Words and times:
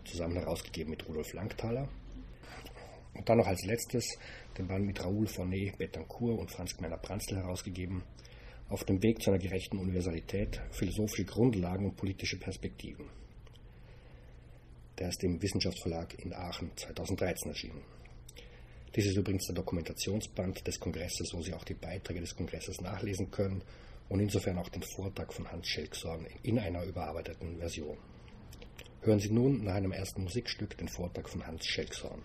zusammen 0.06 0.36
herausgegeben 0.36 0.92
mit 0.92 1.08
Rudolf 1.08 1.34
Langthaler. 1.34 1.88
Und 3.16 3.28
dann 3.30 3.38
noch 3.38 3.48
als 3.48 3.64
letztes 3.66 4.18
den 4.58 4.68
Band 4.68 4.86
mit 4.86 5.04
Raoul 5.04 5.28
Fournet 5.28 5.78
Betancourt 5.78 6.40
und 6.40 6.52
Franz 6.52 6.76
Gmeiner 6.76 6.98
Pranzl 6.98 7.36
herausgegeben, 7.36 8.04
auf 8.70 8.84
dem 8.84 9.02
Weg 9.04 9.22
zu 9.22 9.32
einer 9.32 9.40
gerechten 9.40 9.78
Universalität, 9.78 10.62
philosophische 10.72 11.26
Grundlagen 11.26 11.86
und 11.86 11.96
politische 11.96 12.38
Perspektiven. 12.38 13.10
Der 15.00 15.10
ist 15.10 15.24
im 15.24 15.42
Wissenschaftsverlag 15.42 16.18
in 16.20 16.34
Aachen 16.34 16.72
2013 16.76 17.50
erschienen. 17.50 17.82
Dies 18.96 19.08
ist 19.08 19.18
übrigens 19.18 19.48
der 19.48 19.56
Dokumentationsband 19.56 20.68
des 20.68 20.80
Kongresses, 20.80 21.34
wo 21.34 21.42
Sie 21.42 21.54
auch 21.54 21.64
die 21.64 21.74
Beiträge 21.74 22.22
des 22.22 22.36
Kongresses 22.36 22.80
nachlesen 22.80 23.32
können 23.32 23.64
und 24.10 24.20
insofern 24.20 24.60
auch 24.60 24.70
den 24.70 24.84
Vortrag 24.84 25.34
von 25.34 25.52
Hans 25.52 25.68
Schelksorn 25.68 26.28
in 26.44 26.60
einer 26.60 26.84
überarbeiteten 26.84 27.58
Version. 27.58 27.98
Hören 29.02 29.20
Sie 29.20 29.32
nun 29.32 29.64
nach 29.64 29.74
einem 29.74 29.92
ersten 29.92 30.24
Musikstück 30.24 30.78
den 30.78 30.88
Vortrag 30.88 31.28
von 31.28 31.46
Hans 31.46 31.66
Schelksorn. 31.66 32.24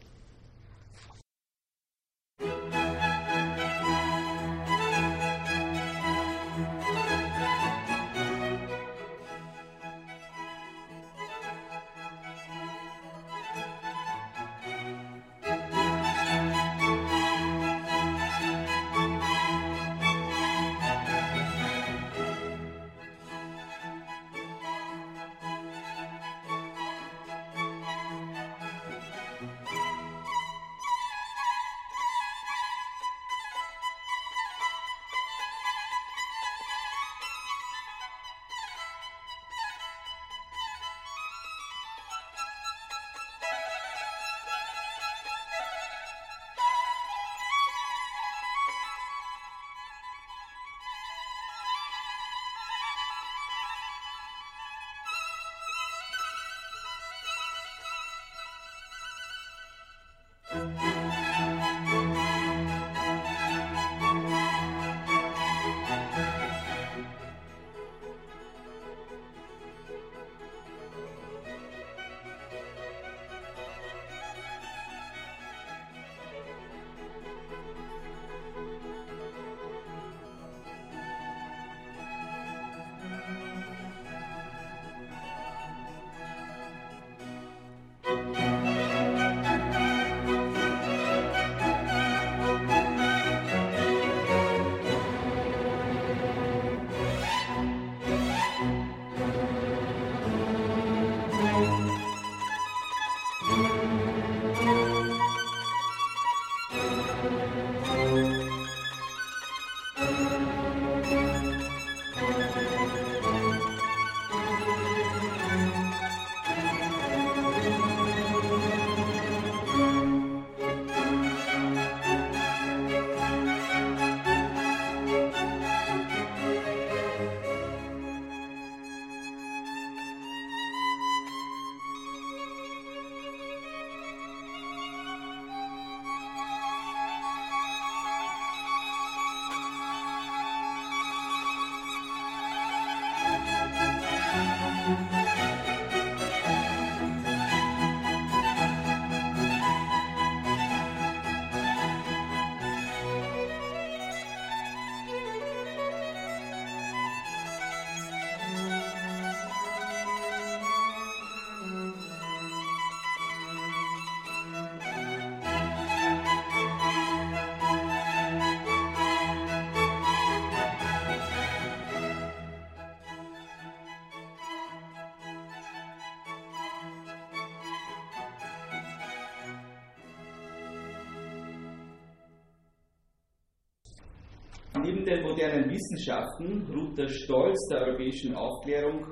Den 185.08 185.22
modernen 185.22 185.70
Wissenschaften 185.70 186.66
ruht 186.70 186.98
der 186.98 187.08
Stolz 187.08 187.58
der 187.70 187.80
europäischen 187.80 188.34
Aufklärung 188.34 189.06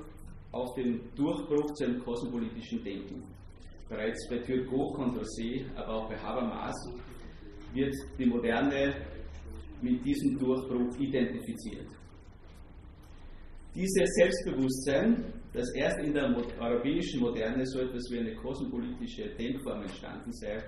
auf 0.52 0.74
den 0.74 1.00
Durchbruch 1.14 1.72
zu 1.72 1.84
einem 1.84 2.04
kosmopolitischen 2.04 2.84
Denken. 2.84 3.22
Bereits 3.88 4.28
bei 4.28 4.36
Turgot, 4.40 4.94
Condorcet, 4.94 5.64
aber 5.74 5.94
auch 5.94 6.08
bei 6.10 6.18
Habermas 6.18 6.74
wird 7.72 7.94
die 8.18 8.26
Moderne 8.26 9.06
mit 9.80 10.04
diesem 10.04 10.38
Durchbruch 10.38 10.94
identifiziert. 10.98 11.88
Dieses 13.74 14.14
Selbstbewusstsein, 14.16 15.32
das 15.54 15.74
erst 15.76 15.98
in 16.00 16.12
der 16.12 16.28
europäischen 16.60 17.20
Moderne 17.20 17.64
so 17.64 17.80
etwas 17.80 18.02
wie 18.10 18.18
eine 18.18 18.34
kosmopolitische 18.34 19.30
Denkform 19.38 19.80
entstanden 19.80 20.30
sei, 20.34 20.62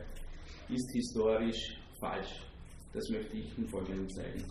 ist 0.70 0.90
historisch 0.94 1.76
falsch. 2.00 2.46
Das 2.94 3.06
möchte 3.10 3.36
ich 3.36 3.58
im 3.58 3.68
Folgenden 3.68 4.08
zeigen. 4.08 4.42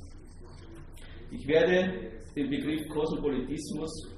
Ich 1.29 1.45
werde 1.45 2.12
den 2.35 2.50
Begriff 2.50 2.88
Kosmopolitismus 2.88 4.15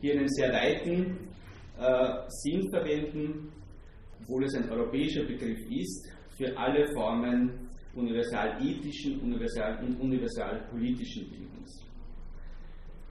hier 0.00 0.12
in 0.12 0.18
einem 0.20 0.28
sehr 0.28 0.52
weiten 0.52 1.18
äh, 1.78 2.22
Sinn 2.28 2.68
verwenden, 2.70 3.52
obwohl 4.20 4.44
es 4.44 4.54
ein 4.54 4.70
europäischer 4.70 5.24
Begriff 5.24 5.58
ist, 5.70 6.08
für 6.36 6.56
alle 6.56 6.86
Formen 6.94 7.68
universal-ethischen 7.94 9.20
universal 9.20 9.84
und 9.84 10.00
universal-politischen 10.00 11.28
Bildens. 11.30 11.84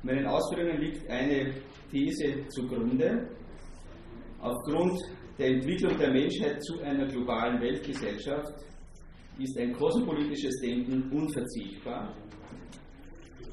Meinen 0.02 0.26
Ausführungen 0.26 0.80
liegt 0.80 1.08
eine 1.10 1.54
These 1.92 2.48
zugrunde. 2.50 3.30
Aufgrund 4.40 4.98
der 5.38 5.48
Entwicklung 5.48 5.98
der 5.98 6.12
Menschheit 6.12 6.64
zu 6.64 6.80
einer 6.82 7.06
globalen 7.06 7.62
Weltgesellschaft 7.62 8.54
ist 9.38 9.58
ein 9.60 9.74
kosmopolitisches 9.74 10.60
Denken 10.62 11.12
unverzichtbar 11.12 12.16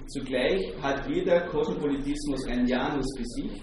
Zugleich 0.09 0.75
hat 0.81 1.07
jeder 1.07 1.47
Kosmopolitismus 1.49 2.47
ein 2.47 2.67
Janusgesicht, 2.67 3.63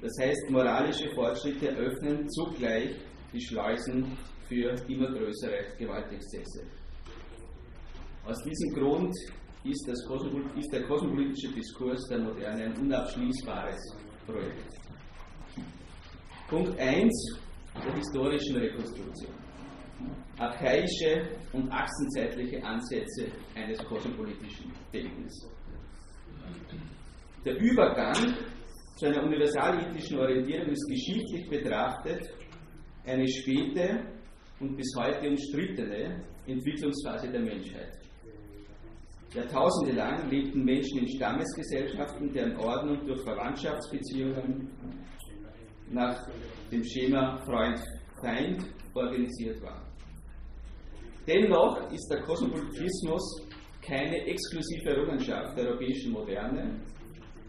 das 0.00 0.12
heißt, 0.20 0.50
moralische 0.50 1.10
Fortschritte 1.14 1.68
öffnen 1.68 2.26
zugleich 2.30 2.94
die 3.32 3.40
Schleusen 3.40 4.16
für 4.48 4.74
immer 4.88 5.10
größere 5.10 5.76
Gewaltexzesse. 5.78 6.62
Aus 8.24 8.42
diesem 8.42 8.72
Grund 8.74 9.14
ist, 9.64 9.88
ist 9.88 10.72
der 10.72 10.82
kosmopolitische 10.84 11.52
Diskurs 11.52 12.02
der 12.08 12.20
Moderne 12.20 12.64
ein 12.64 12.76
unabschließbares 12.78 13.96
Projekt. 14.24 14.78
Punkt 16.48 16.78
1 16.78 17.38
der 17.84 17.94
historischen 17.96 18.56
Rekonstruktion 18.56 19.45
archaische 20.38 21.28
und 21.52 21.70
achsenzeitliche 21.70 22.62
Ansätze 22.62 23.26
eines 23.54 23.78
kosmopolitischen 23.84 24.72
Denkens. 24.92 25.48
Der 27.44 27.56
Übergang 27.60 28.34
zu 28.96 29.06
einer 29.06 29.22
universalethischen 29.22 30.18
Orientierung 30.18 30.68
ist 30.68 30.86
geschichtlich 30.88 31.48
betrachtet 31.48 32.28
eine 33.04 33.26
späte 33.28 34.04
und 34.60 34.76
bis 34.76 34.92
heute 34.98 35.28
umstrittene 35.28 36.24
Entwicklungsphase 36.46 37.30
der 37.30 37.40
Menschheit. 37.40 37.92
Jahrtausende 39.34 39.92
lang 39.92 40.30
lebten 40.30 40.64
Menschen 40.64 41.00
in 41.00 41.08
Stammesgesellschaften, 41.08 42.32
deren 42.32 42.56
Ordnung 42.56 43.06
durch 43.06 43.20
Verwandtschaftsbeziehungen 43.22 44.70
nach 45.90 46.26
dem 46.70 46.82
Schema 46.84 47.38
Freund-Feind 47.44 48.64
organisiert 48.94 49.60
war. 49.62 49.85
Dennoch 51.26 51.90
ist 51.90 52.08
der 52.08 52.22
Kosmopolitismus 52.22 53.42
keine 53.82 54.16
exklusive 54.26 54.90
Errungenschaft 54.90 55.56
der 55.58 55.70
europäischen 55.70 56.12
Moderne, 56.12 56.80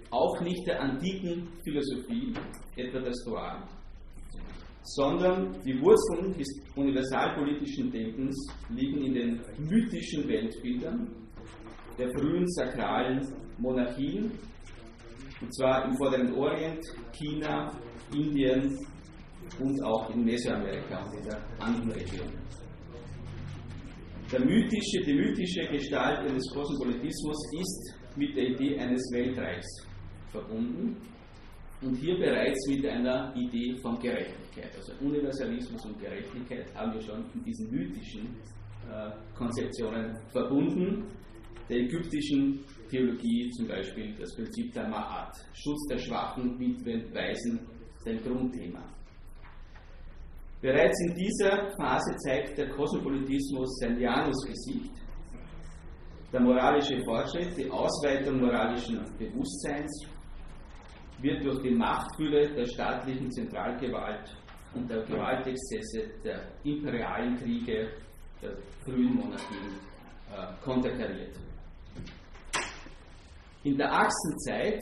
auch 0.10 0.40
nicht 0.42 0.66
der 0.66 0.82
antiken 0.82 1.48
Philosophie, 1.64 2.34
etwa 2.76 3.00
der 3.00 3.14
Stoa, 3.22 3.68
sondern 4.82 5.52
die 5.64 5.80
Wurzeln 5.82 6.34
des 6.38 6.48
universalpolitischen 6.76 7.92
Denkens 7.92 8.36
liegen 8.70 9.04
in 9.04 9.14
den 9.14 9.42
mythischen 9.70 10.28
Weltbildern 10.28 11.12
der 12.00 12.10
frühen 12.18 12.48
sakralen 12.48 13.22
Monarchien, 13.58 14.32
und 15.42 15.56
zwar 15.56 15.86
im 15.86 15.96
Vorderen 15.98 16.34
Orient, 16.34 16.84
China, 17.12 17.72
Indien 18.14 18.76
und 19.60 19.84
auch 19.84 20.10
in 20.10 20.24
Mesoamerika 20.24 21.04
und 21.04 21.14
in 21.20 21.24
der 21.26 21.40
anderen 21.60 21.92
Region. 21.92 22.27
Der 24.32 24.42
mythische, 24.42 25.00
die 25.06 25.14
mythische 25.14 25.66
Gestalt 25.72 26.20
eines 26.20 26.44
Kosmopolitismus 26.54 27.38
ist 27.62 27.94
mit 28.18 28.36
der 28.36 28.50
Idee 28.50 28.78
eines 28.78 29.02
Weltreichs 29.14 29.88
verbunden 30.30 30.98
und 31.82 31.96
hier 31.96 32.18
bereits 32.18 32.68
mit 32.68 32.86
einer 32.86 33.34
Idee 33.38 33.78
von 33.82 33.98
Gerechtigkeit. 34.00 34.76
Also 34.76 34.92
Universalismus 35.00 35.86
und 35.86 35.98
Gerechtigkeit 36.02 36.76
haben 36.76 36.94
wir 36.94 37.02
schon 37.02 37.24
in 37.36 37.44
diesen 37.46 37.72
mythischen 37.72 38.36
äh, 38.92 39.12
Konzeptionen 39.34 40.18
verbunden. 40.34 41.06
Der 41.70 41.78
ägyptischen 41.78 42.66
Theologie 42.90 43.50
zum 43.52 43.68
Beispiel 43.70 44.14
das 44.20 44.36
Prinzip 44.36 44.74
der 44.74 44.90
Ma'at, 44.90 45.34
Schutz 45.54 45.88
der 45.90 46.00
Schwachen, 46.00 46.60
Witwen, 46.60 47.14
Waisen, 47.14 47.60
sein 48.04 48.20
Grundthema. 48.22 48.97
Bereits 50.62 51.00
in 51.02 51.14
dieser 51.14 51.70
Phase 51.78 52.16
zeigt 52.18 52.58
der 52.58 52.70
Kosmopolitismus 52.70 53.78
sein 53.80 54.00
Janusgesicht. 54.00 54.92
Der 56.34 56.42
moralische 56.42 57.00
Fortschritt, 57.04 57.56
die 57.58 57.70
Ausweitung 57.70 58.40
moralischen 58.42 59.00
Bewusstseins 59.20 60.08
wird 61.22 61.44
durch 61.46 61.62
die 61.62 61.72
Machtfülle 61.72 62.54
der 62.56 62.66
staatlichen 62.66 63.32
Zentralgewalt 63.32 64.36
und 64.74 64.90
der 64.90 65.04
Gewaltexzesse 65.04 66.10
der 66.24 66.42
imperialen 66.64 67.36
Kriege 67.38 67.90
der 68.42 68.58
frühen 68.84 69.16
Monarchien 69.16 69.80
äh, 70.32 70.54
konterkariert. 70.64 71.36
In 73.64 73.78
der 73.78 73.92
Achsenzeit 73.92 74.82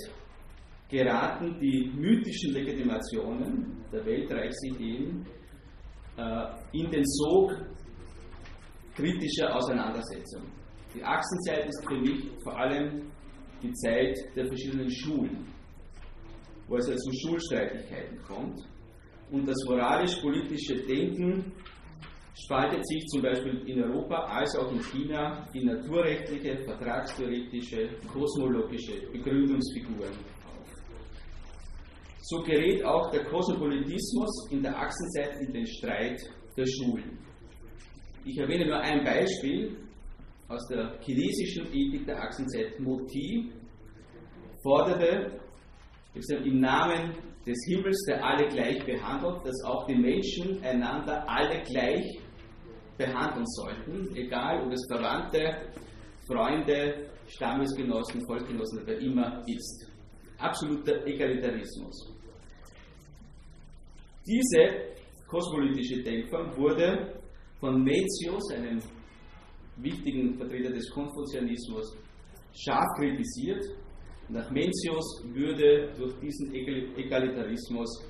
geraten 0.89 1.59
die 1.59 1.91
mythischen 1.95 2.53
Legitimationen 2.53 3.83
der 3.91 4.05
Weltreichsideen 4.05 5.25
in 6.71 6.89
den 6.91 7.05
Sog 7.05 7.51
kritischer 8.95 9.53
Auseinandersetzung. 9.55 10.43
Die 10.93 11.03
Achsenzeit 11.03 11.67
ist 11.67 11.85
für 11.87 11.99
mich 11.99 12.31
vor 12.43 12.57
allem 12.57 13.11
die 13.61 13.71
Zeit 13.73 14.17
der 14.35 14.47
verschiedenen 14.47 14.89
Schulen, 14.89 15.45
wo 16.67 16.77
es 16.77 16.87
also 16.87 17.09
zu 17.09 17.27
Schulstreitigkeiten 17.27 18.21
kommt. 18.23 18.61
Und 19.31 19.47
das 19.47 19.57
moralisch-politische 19.67 20.75
Denken 20.85 21.51
spaltet 22.45 22.85
sich 22.87 23.05
zum 23.07 23.21
Beispiel 23.21 23.61
in 23.65 23.83
Europa 23.83 24.15
als 24.15 24.55
auch 24.57 24.71
in 24.71 24.81
China 24.81 25.47
in 25.53 25.65
naturrechtliche, 25.65 26.57
vertragstheoretische, 26.63 27.89
kosmologische 28.07 29.01
Begründungsfiguren 29.11 30.13
so 32.27 32.41
gerät 32.41 32.83
auch 32.83 33.11
der 33.11 33.23
Kosmopolitismus 33.25 34.47
in 34.49 34.63
der 34.63 34.75
Achsenzeit 34.75 35.39
in 35.41 35.53
den 35.53 35.67
Streit 35.67 36.19
der 36.57 36.65
Schulen. 36.65 37.19
Ich 38.23 38.35
erwähne 38.39 38.65
nur 38.65 38.79
ein 38.79 39.03
Beispiel 39.03 39.77
aus 40.47 40.67
der 40.67 40.99
chinesischen 41.01 41.67
Ethik 41.71 42.07
der 42.07 42.19
Achsenzeit. 42.19 42.79
Moti 42.79 43.51
forderte 44.63 45.39
im 46.43 46.59
Namen 46.59 47.13
des 47.45 47.57
Himmels, 47.67 48.03
der 48.07 48.25
alle 48.25 48.47
gleich 48.47 48.83
behandelt, 48.83 49.45
dass 49.45 49.63
auch 49.63 49.85
die 49.85 49.95
Menschen 49.95 50.63
einander 50.63 51.23
alle 51.29 51.61
gleich 51.61 52.19
behandeln 52.97 53.45
sollten, 53.45 54.15
egal 54.15 54.65
ob 54.65 54.71
es 54.71 54.83
Verwandte, 54.91 55.71
Freunde, 56.27 57.07
Stammesgenossen, 57.27 58.25
Volksgenossen 58.25 58.81
oder 58.81 58.97
immer 58.97 59.43
ist. 59.45 59.91
Absoluter 60.39 61.05
Egalitarismus. 61.05 62.14
Diese 64.27 64.95
kosmopolitische 65.27 66.01
Denkform 66.01 66.55
wurde 66.57 67.21
von 67.59 67.83
Mezius, 67.83 68.51
einem 68.53 68.79
wichtigen 69.77 70.35
Vertreter 70.37 70.71
des 70.71 70.89
Konfuzianismus, 70.91 71.95
scharf 72.53 72.85
kritisiert. 72.97 73.63
Nach 74.29 74.49
Mencius 74.49 75.23
würde 75.33 75.93
durch 75.97 76.15
diesen 76.19 76.53
Egalitarismus 76.53 78.03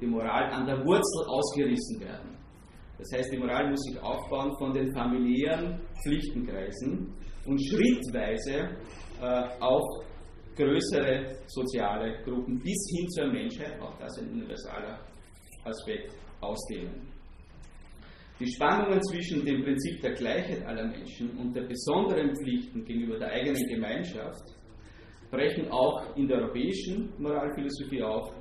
die 0.00 0.06
Moral 0.06 0.52
an 0.52 0.66
der 0.66 0.84
Wurzel 0.84 1.26
ausgerissen 1.28 2.00
werden. 2.00 2.36
Das 2.98 3.08
heißt, 3.14 3.32
die 3.32 3.38
Moral 3.38 3.70
muss 3.70 3.80
sich 3.80 3.98
aufbauen 4.02 4.54
von 4.58 4.74
den 4.74 4.92
familiären 4.94 5.80
Pflichtenkreisen 6.02 7.14
und 7.46 7.58
schrittweise 7.58 8.76
äh, 9.20 9.60
auf 9.60 9.82
größere 10.54 11.36
soziale 11.46 12.22
Gruppen 12.22 12.58
bis 12.58 12.86
hin 12.94 13.08
zur 13.08 13.32
Menschheit, 13.32 13.80
auch 13.80 13.98
das 13.98 14.18
ein 14.18 14.28
universaler 14.30 15.00
Aspekt 15.64 16.14
ausdehnen. 16.40 17.12
Die 18.40 18.50
Spannungen 18.50 19.00
zwischen 19.04 19.44
dem 19.44 19.62
Prinzip 19.62 20.00
der 20.00 20.14
Gleichheit 20.14 20.64
aller 20.66 20.88
Menschen 20.88 21.30
und 21.38 21.54
der 21.54 21.62
besonderen 21.62 22.34
Pflichten 22.34 22.84
gegenüber 22.84 23.18
der 23.18 23.28
eigenen 23.28 23.66
Gemeinschaft 23.68 24.42
brechen 25.30 25.70
auch 25.70 26.16
in 26.16 26.26
der 26.26 26.38
europäischen 26.38 27.12
Moralphilosophie 27.18 28.02
auf. 28.02 28.32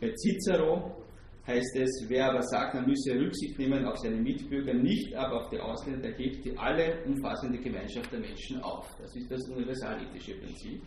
Bei 0.00 0.12
Cicero 0.14 1.02
heißt 1.46 1.76
es, 1.76 2.06
wer 2.08 2.30
aber 2.30 2.42
sagt, 2.42 2.74
man 2.74 2.86
müsse 2.86 3.14
Rücksicht 3.14 3.58
nehmen 3.58 3.84
auf 3.86 3.96
seine 3.98 4.16
Mitbürger, 4.16 4.74
nicht 4.74 5.14
aber 5.14 5.44
auf 5.44 5.48
die 5.50 5.60
Ausländer, 5.60 6.10
hebt 6.10 6.44
die 6.44 6.58
alle 6.58 7.04
umfassende 7.04 7.58
Gemeinschaft 7.58 8.10
der 8.12 8.20
Menschen 8.20 8.60
auf. 8.62 8.86
Das 9.00 9.14
ist 9.14 9.30
das 9.30 9.48
universalethische 9.48 10.34
Prinzip. 10.34 10.82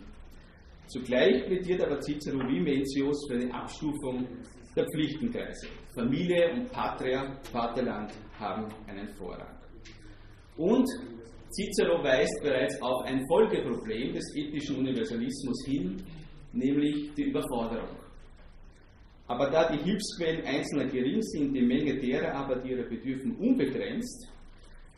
Zugleich 0.87 1.45
plädiert 1.45 1.81
aber 1.81 1.99
Cicero 2.01 2.39
wie 2.39 2.59
Mencius 2.59 3.25
für 3.27 3.35
eine 3.35 3.53
Abstufung 3.53 4.27
der 4.75 4.85
Pflichtenkreise. 4.85 5.67
Familie 5.93 6.51
und 6.53 6.71
Patria, 6.71 7.35
Vaterland 7.51 8.11
haben 8.39 8.67
einen 8.87 9.07
Vorrang. 9.15 9.55
Und 10.57 10.87
Cicero 11.51 12.03
weist 12.03 12.41
bereits 12.43 12.79
auf 12.81 13.03
ein 13.05 13.25
Folgeproblem 13.27 14.13
des 14.13 14.35
ethischen 14.35 14.77
Universalismus 14.77 15.65
hin, 15.65 16.03
nämlich 16.53 17.11
die 17.15 17.23
Überforderung. 17.23 17.97
Aber 19.27 19.49
da 19.49 19.71
die 19.71 19.83
Hilfsquellen 19.83 20.45
Einzelner 20.45 20.85
gering 20.85 21.21
sind, 21.21 21.53
die 21.53 21.61
Menge 21.61 21.99
derer 21.99 22.33
aber, 22.33 22.55
die 22.57 22.71
ihre 22.71 22.83
Bedürfnisse 22.83 23.39
unbegrenzt, 23.39 24.27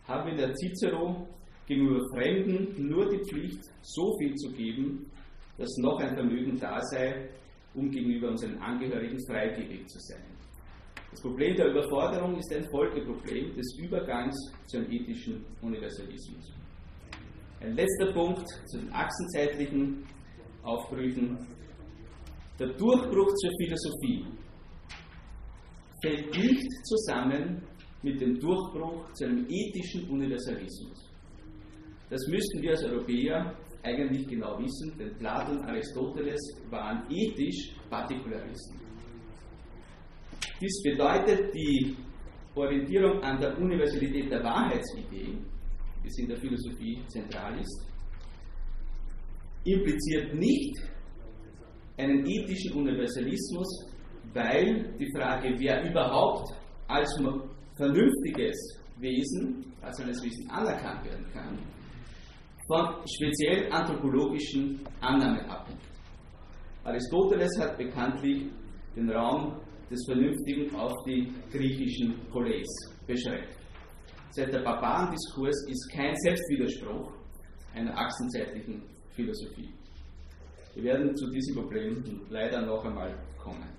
haben 0.08 0.32
wir 0.32 0.38
der 0.48 0.54
Cicero 0.56 1.28
gegenüber 1.68 2.02
Fremden 2.14 2.90
nur 2.90 3.10
die 3.10 3.20
Pflicht, 3.30 3.62
so 3.82 4.18
viel 4.18 4.34
zu 4.36 4.52
geben, 4.52 5.10
dass 5.58 5.70
noch 5.78 6.00
ein 6.00 6.16
Vermögen 6.16 6.58
da 6.60 6.82
sei, 6.82 7.30
um 7.74 7.90
gegenüber 7.90 8.30
unseren 8.30 8.58
Angehörigen 8.58 9.18
freigebig 9.28 9.88
zu 9.88 10.00
sein. 10.00 10.24
Das 11.10 11.22
Problem 11.22 11.56
der 11.56 11.72
Überforderung 11.72 12.38
ist 12.38 12.54
ein 12.54 12.66
Folgeproblem 12.72 13.56
des 13.56 13.78
Übergangs 13.80 14.36
zu 14.68 14.78
einem 14.78 14.92
ethischen 14.92 15.46
Universalismus. 15.62 16.54
Ein 17.60 17.76
letzter 17.76 18.14
Punkt 18.14 18.48
zu 18.66 18.80
den 18.80 18.92
achsenzeitlichen 18.94 20.04
Aufbrüchen 20.64 21.38
der 22.60 22.70
Durchbruch 22.74 23.34
zur 23.36 23.52
Philosophie 23.58 24.26
fällt 26.04 26.38
nicht 26.38 26.68
zusammen 26.86 27.62
mit 28.04 28.22
dem 28.22 28.40
Durchbruch 28.40 29.12
zu 29.14 29.26
einem 29.26 29.48
ethischen 29.50 30.10
Universalismus. 30.10 31.10
Das 32.10 32.22
müssten 32.28 32.62
wir 32.62 32.72
als 32.72 32.84
Europäer 32.84 33.56
eigentlich 33.84 34.28
genau 34.28 34.58
wissen, 34.60 34.98
denn 34.98 35.18
Platon 35.18 35.60
und 35.60 35.66
Aristoteles 35.66 36.40
waren 36.70 37.04
ethisch 37.10 37.76
Partikularisten. 37.90 38.80
Dies 40.60 40.84
bedeutet, 40.84 41.54
die 41.54 41.96
Orientierung 42.56 43.22
an 43.22 43.40
der 43.40 43.58
Universalität 43.58 44.30
der 44.30 44.44
Wahrheitsidee, 44.44 45.38
die 46.04 46.22
in 46.22 46.28
der 46.28 46.38
Philosophie 46.38 47.02
zentral 47.08 47.60
ist, 47.60 47.88
impliziert 49.64 50.34
nicht 50.34 50.76
einen 51.98 52.26
ethischen 52.26 52.74
Universalismus, 52.74 53.92
weil 54.34 54.96
die 55.00 55.12
Frage, 55.16 55.54
wer 55.58 55.90
überhaupt 55.90 56.54
als 56.88 57.10
vernünftiges 57.76 58.56
Wesen, 58.98 59.74
als 59.82 60.00
eines 60.00 60.24
Wesen 60.24 60.50
anerkannt 60.50 61.06
werden 61.06 61.26
kann, 61.34 61.58
von 62.68 62.96
speziell 63.08 63.72
anthropologischen 63.72 64.82
Annahmen 65.02 65.46
abhängt. 65.50 65.82
Aristoteles 66.84 67.52
hat 67.60 67.78
bekanntlich 67.78 68.50
den 68.96 69.10
Raum 69.10 69.60
des 69.90 70.04
Vernünftigen 70.06 70.76
auf 70.76 70.94
die 71.06 71.32
griechischen 71.52 72.16
Poleis 72.32 72.68
beschränkt. 73.06 73.50
Seit 74.32 74.54
der 74.54 74.64
Barbarendiskurs 74.64 75.68
ist 75.68 75.92
kein 75.94 76.16
Selbstwiderspruch 76.16 77.12
einer 77.76 77.98
achsenzeitlichen 77.98 78.82
Philosophie. 79.16 79.74
Wir 80.74 80.84
werden 80.84 81.16
zu 81.16 81.30
diesem 81.30 81.56
Problem 81.56 82.04
leider 82.30 82.62
noch 82.66 82.84
einmal 82.86 83.14
kommen. 83.38 83.70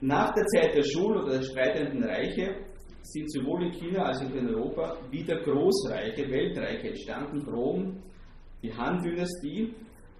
Nach 0.00 0.34
der 0.34 0.44
Zeit 0.46 0.74
der 0.74 0.82
Schul- 0.82 1.16
oder 1.22 1.38
der 1.38 1.42
streitenden 1.42 2.04
Reiche 2.04 2.54
sind 3.02 3.30
sowohl 3.32 3.64
in 3.64 3.72
China 3.72 4.04
als 4.04 4.20
auch 4.20 4.34
in 4.34 4.48
Europa 4.48 4.96
wieder 5.10 5.42
Großreiche, 5.42 6.30
Weltreiche 6.30 6.88
entstanden. 6.88 7.42
Rom, 7.48 8.00
die 8.62 8.72
Han-Dynastie. 8.72 9.74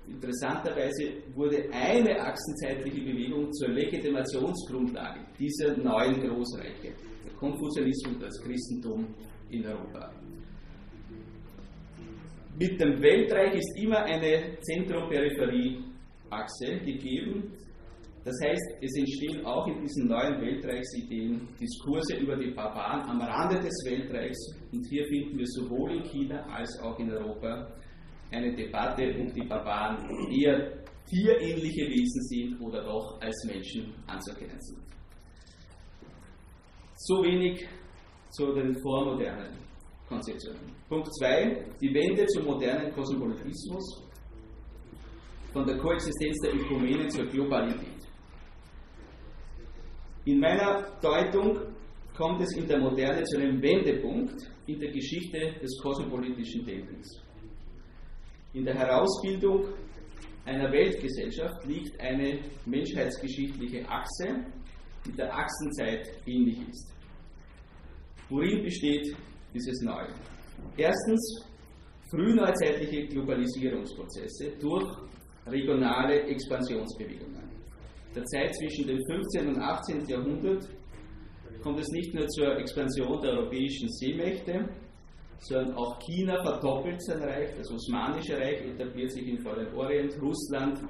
Interessanterweise 0.09 1.13
wurde 1.35 1.71
eine 1.73 2.21
achsenzeitliche 2.21 3.03
Bewegung 3.03 3.53
zur 3.53 3.69
Legitimationsgrundlage 3.69 5.21
dieser 5.39 5.77
neuen 5.77 6.21
Großreiche, 6.21 6.93
der 7.25 7.33
Konfuzianismus 7.39 8.17
das 8.21 8.43
Christentum 8.43 9.07
in 9.51 9.65
Europa. 9.65 10.11
Mit 12.59 12.81
dem 12.81 13.01
Weltreich 13.01 13.55
ist 13.55 13.79
immer 13.81 14.03
eine 14.03 14.59
Zentrum-Peripherie-Achse 14.61 16.81
gegeben. 16.85 17.53
Das 18.25 18.35
heißt, 18.41 18.77
es 18.81 18.97
entstehen 18.97 19.45
auch 19.45 19.67
in 19.67 19.81
diesen 19.81 20.07
neuen 20.07 20.41
Weltreichsideen 20.41 21.49
Diskurse 21.61 22.17
über 22.19 22.37
die 22.37 22.53
Barbaren 22.53 23.03
am 23.11 23.21
Rande 23.21 23.59
des 23.59 23.75
Weltreichs. 23.85 24.39
Und 24.73 24.87
hier 24.89 25.05
finden 25.07 25.39
wir 25.39 25.47
sowohl 25.47 25.97
in 25.97 26.05
China 26.05 26.41
als 26.47 26.79
auch 26.81 26.97
in 27.01 27.11
Europa 27.11 27.67
eine 28.31 28.55
Debatte, 28.55 29.03
ob 29.21 29.35
die 29.35 29.47
Barbaren 29.47 29.99
eher 30.31 30.83
tierähnliche 31.07 31.83
Wesen 31.89 32.23
sind 32.23 32.61
oder 32.61 32.85
doch 32.85 33.21
als 33.21 33.45
Menschen 33.45 33.93
anzuerkennen 34.07 34.61
sind. 34.61 34.83
So 36.95 37.25
wenig 37.25 37.67
zu 38.31 38.53
den 38.55 38.73
vormodernen 38.81 39.59
Konzeptionen. 40.09 40.73
Punkt 40.89 41.09
2, 41.19 41.75
die 41.81 41.93
Wende 41.93 42.25
zum 42.27 42.45
modernen 42.45 42.93
Kosmopolitismus, 42.93 44.13
von 45.53 45.67
der 45.67 45.77
Koexistenz 45.79 46.39
der 46.45 46.55
Ökumene 46.55 47.09
zur 47.09 47.27
Globalität. 47.27 47.92
In 50.25 50.39
meiner 50.39 50.87
Deutung 51.01 51.59
kommt 52.17 52.41
es 52.43 52.57
in 52.57 52.69
der 52.69 52.79
Moderne 52.79 53.25
zu 53.25 53.41
einem 53.41 53.61
Wendepunkt 53.61 54.35
in 54.67 54.79
der 54.79 54.93
Geschichte 54.93 55.55
des 55.61 55.77
kosmopolitischen 55.83 56.65
Denkens. 56.65 57.21
In 58.53 58.65
der 58.65 58.75
Herausbildung 58.75 59.65
einer 60.45 60.71
Weltgesellschaft 60.71 61.65
liegt 61.67 61.99
eine 62.01 62.39
menschheitsgeschichtliche 62.67 63.89
Achse, 63.89 64.45
die 65.07 65.13
der 65.13 65.35
Achsenzeit 65.35 66.09
ähnlich 66.27 66.59
ist. 66.69 66.95
Worin 68.29 68.63
besteht 68.63 69.17
dieses 69.53 69.81
Neue? 69.83 70.09
Erstens 70.77 71.47
frühneuzeitliche 72.11 73.07
Globalisierungsprozesse 73.09 74.53
durch 74.61 74.87
regionale 75.47 76.23
Expansionsbewegungen. 76.25 77.42
Der 78.15 78.25
Zeit 78.25 78.55
zwischen 78.57 78.87
dem 78.87 79.01
15. 79.07 79.49
und 79.49 79.59
18. 79.59 80.07
Jahrhundert 80.07 80.69
kommt 81.63 81.81
es 81.81 81.89
nicht 81.89 82.13
nur 82.15 82.27
zur 82.29 82.59
Expansion 82.59 83.21
der 83.23 83.33
europäischen 83.33 83.89
Seemächte, 83.89 84.69
sondern 85.39 85.75
auch 85.75 85.99
China 86.01 86.43
verdoppelt 86.43 87.03
sein 87.05 87.23
Reich, 87.23 87.51
das 87.57 87.71
Osmanische 87.71 88.37
Reich 88.37 88.61
etabliert 88.67 89.11
sich 89.13 89.27
im 89.27 89.39
Vorderen 89.39 89.75
Orient, 89.75 90.15
Russland 90.21 90.81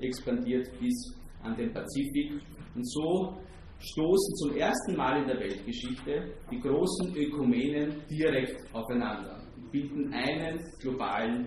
expandiert 0.00 0.68
bis 0.80 1.14
an 1.42 1.54
den 1.56 1.72
Pazifik 1.72 2.32
und 2.74 2.88
so 2.90 3.36
stoßen 3.78 4.34
zum 4.36 4.56
ersten 4.56 4.96
Mal 4.96 5.20
in 5.20 5.28
der 5.28 5.38
Weltgeschichte 5.38 6.32
die 6.50 6.60
großen 6.60 7.14
Ökumenen 7.14 8.02
direkt 8.10 8.56
aufeinander 8.74 9.42
und 9.56 9.70
bilden 9.70 10.12
einen 10.12 10.58
globalen 10.80 11.46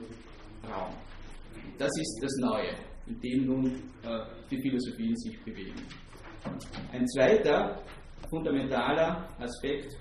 Raum. 0.63 0.93
Das 1.77 1.89
ist 1.99 2.19
das 2.21 2.31
Neue, 2.37 2.92
in 3.07 3.19
dem 3.19 3.45
nun 3.45 3.65
äh, 4.03 4.19
die 4.49 4.61
Philosophien 4.61 5.15
sich 5.17 5.39
bewegen. 5.43 5.81
Ein 6.91 7.07
zweiter 7.07 7.81
fundamentaler 8.29 9.27
Aspekt 9.39 9.97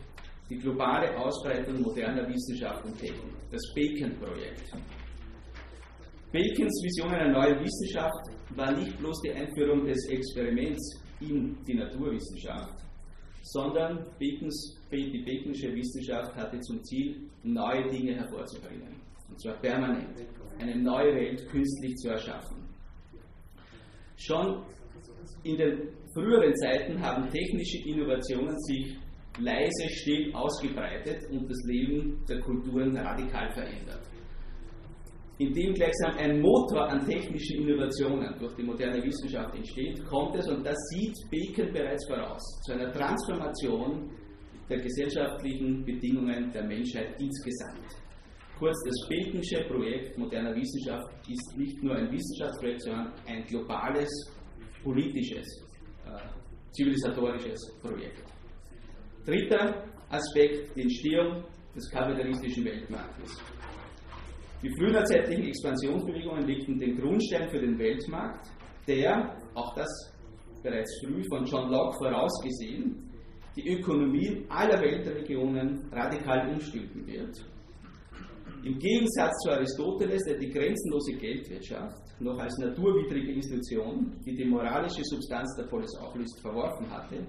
die 0.52 0.58
globale 0.58 1.16
Ausbreitung 1.16 1.80
moderner 1.80 2.28
Wissenschaft 2.28 2.84
und 2.84 2.98
Technik, 2.98 3.32
das 3.50 3.62
Bacon-Projekt. 3.74 4.70
Bacons 6.30 6.82
Vision 6.84 7.10
einer 7.10 7.32
neuen 7.32 7.58
Wissenschaft 7.60 8.24
war 8.54 8.72
nicht 8.72 8.98
bloß 8.98 9.20
die 9.22 9.32
Einführung 9.32 9.86
des 9.86 10.06
Experiments 10.08 11.00
in 11.20 11.56
die 11.66 11.74
Naturwissenschaft, 11.74 12.84
sondern 13.42 14.04
Bacons, 14.18 14.78
die 14.90 15.24
Baconische 15.24 15.74
Wissenschaft 15.74 16.34
hatte 16.36 16.60
zum 16.60 16.82
Ziel, 16.84 17.30
neue 17.42 17.88
Dinge 17.88 18.14
hervorzubringen. 18.14 19.00
Und 19.28 19.40
zwar 19.40 19.54
permanent. 19.60 20.26
Eine 20.58 20.76
neue 20.76 21.14
Welt 21.14 21.48
künstlich 21.48 21.94
zu 21.96 22.08
erschaffen. 22.08 22.62
Schon 24.16 24.64
in 25.44 25.56
den 25.56 25.88
früheren 26.14 26.54
Zeiten 26.56 27.00
haben 27.00 27.28
technische 27.30 27.78
Innovationen 27.88 28.58
sich 28.60 28.96
leise, 29.38 29.88
still 29.88 30.32
ausgebreitet 30.34 31.22
und 31.30 31.48
das 31.48 31.58
Leben 31.64 32.22
der 32.28 32.40
Kulturen 32.40 32.96
radikal 32.96 33.50
verändert. 33.52 34.02
Indem 35.38 35.74
gleichsam 35.74 36.16
ein 36.18 36.40
Motor 36.40 36.88
an 36.88 37.04
technischen 37.04 37.62
Innovationen 37.62 38.38
durch 38.38 38.54
die 38.54 38.62
moderne 38.62 39.02
Wissenschaft 39.02 39.54
entsteht, 39.56 40.04
kommt 40.04 40.36
es, 40.36 40.46
und 40.48 40.64
das 40.64 40.76
sieht 40.90 41.14
Bacon 41.30 41.72
bereits 41.72 42.06
voraus, 42.06 42.42
zu 42.64 42.72
einer 42.72 42.92
Transformation 42.92 44.10
der 44.68 44.78
gesellschaftlichen 44.78 45.84
Bedingungen 45.84 46.52
der 46.52 46.64
Menschheit 46.64 47.16
insgesamt. 47.18 48.01
Kurz, 48.62 48.78
das 48.84 49.08
Baconsche 49.08 49.64
Projekt 49.64 50.16
moderner 50.16 50.54
Wissenschaft 50.54 51.10
ist 51.28 51.58
nicht 51.58 51.82
nur 51.82 51.96
ein 51.96 52.08
Wissenschaftsprojekt, 52.12 52.82
sondern 52.82 53.12
ein 53.26 53.44
globales, 53.46 54.08
politisches, 54.84 55.48
äh, 56.06 56.10
zivilisatorisches 56.70 57.58
Projekt. 57.82 58.22
Dritter 59.26 59.82
Aspekt, 60.10 60.76
die 60.76 60.82
Entstehung 60.82 61.42
des 61.74 61.90
kapitalistischen 61.90 62.64
Weltmarktes. 62.64 63.36
Die 64.62 64.70
frühzeitlichen 64.78 65.46
Expansionsbewegungen 65.46 66.46
legten 66.46 66.78
den 66.78 66.96
Grundstein 67.00 67.50
für 67.50 67.58
den 67.58 67.76
Weltmarkt, 67.76 68.46
der, 68.86 69.36
auch 69.54 69.74
das 69.74 69.90
bereits 70.62 71.04
früh 71.04 71.20
von 71.30 71.44
John 71.46 71.68
Locke 71.68 71.98
vorausgesehen, 71.98 73.10
die 73.56 73.72
Ökonomien 73.72 74.48
aller 74.48 74.80
Weltregionen 74.80 75.84
radikal 75.90 76.48
umstülpen 76.48 77.04
wird. 77.08 77.51
Im 78.64 78.78
Gegensatz 78.78 79.36
zu 79.42 79.50
Aristoteles, 79.50 80.22
der 80.22 80.38
die 80.38 80.48
grenzenlose 80.48 81.14
Geldwirtschaft 81.14 82.20
noch 82.20 82.38
als 82.38 82.56
naturwidrige 82.58 83.32
Institution, 83.32 84.16
die 84.24 84.36
die 84.36 84.44
moralische 84.44 85.02
Substanz 85.02 85.56
der 85.56 85.64
Polis 85.64 85.90
auflöst, 85.96 86.40
verworfen 86.40 86.88
hatte, 86.88 87.26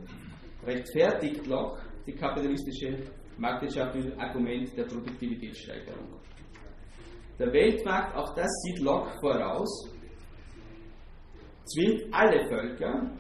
rechtfertigt 0.64 1.48
Locke 1.48 1.82
die 2.06 2.14
kapitalistische 2.14 3.00
Marktwirtschaft 3.38 3.96
mit 3.96 4.06
dem 4.06 4.20
Argument 4.20 4.78
der 4.78 4.84
Produktivitätssteigerung. 4.84 6.08
Der 7.40 7.52
Weltmarkt, 7.52 8.16
auch 8.16 8.36
das 8.36 8.52
sieht 8.64 8.80
Locke 8.80 9.10
voraus, 9.20 9.90
zwingt 11.66 12.04
alle 12.14 12.48
Völker 12.48 13.12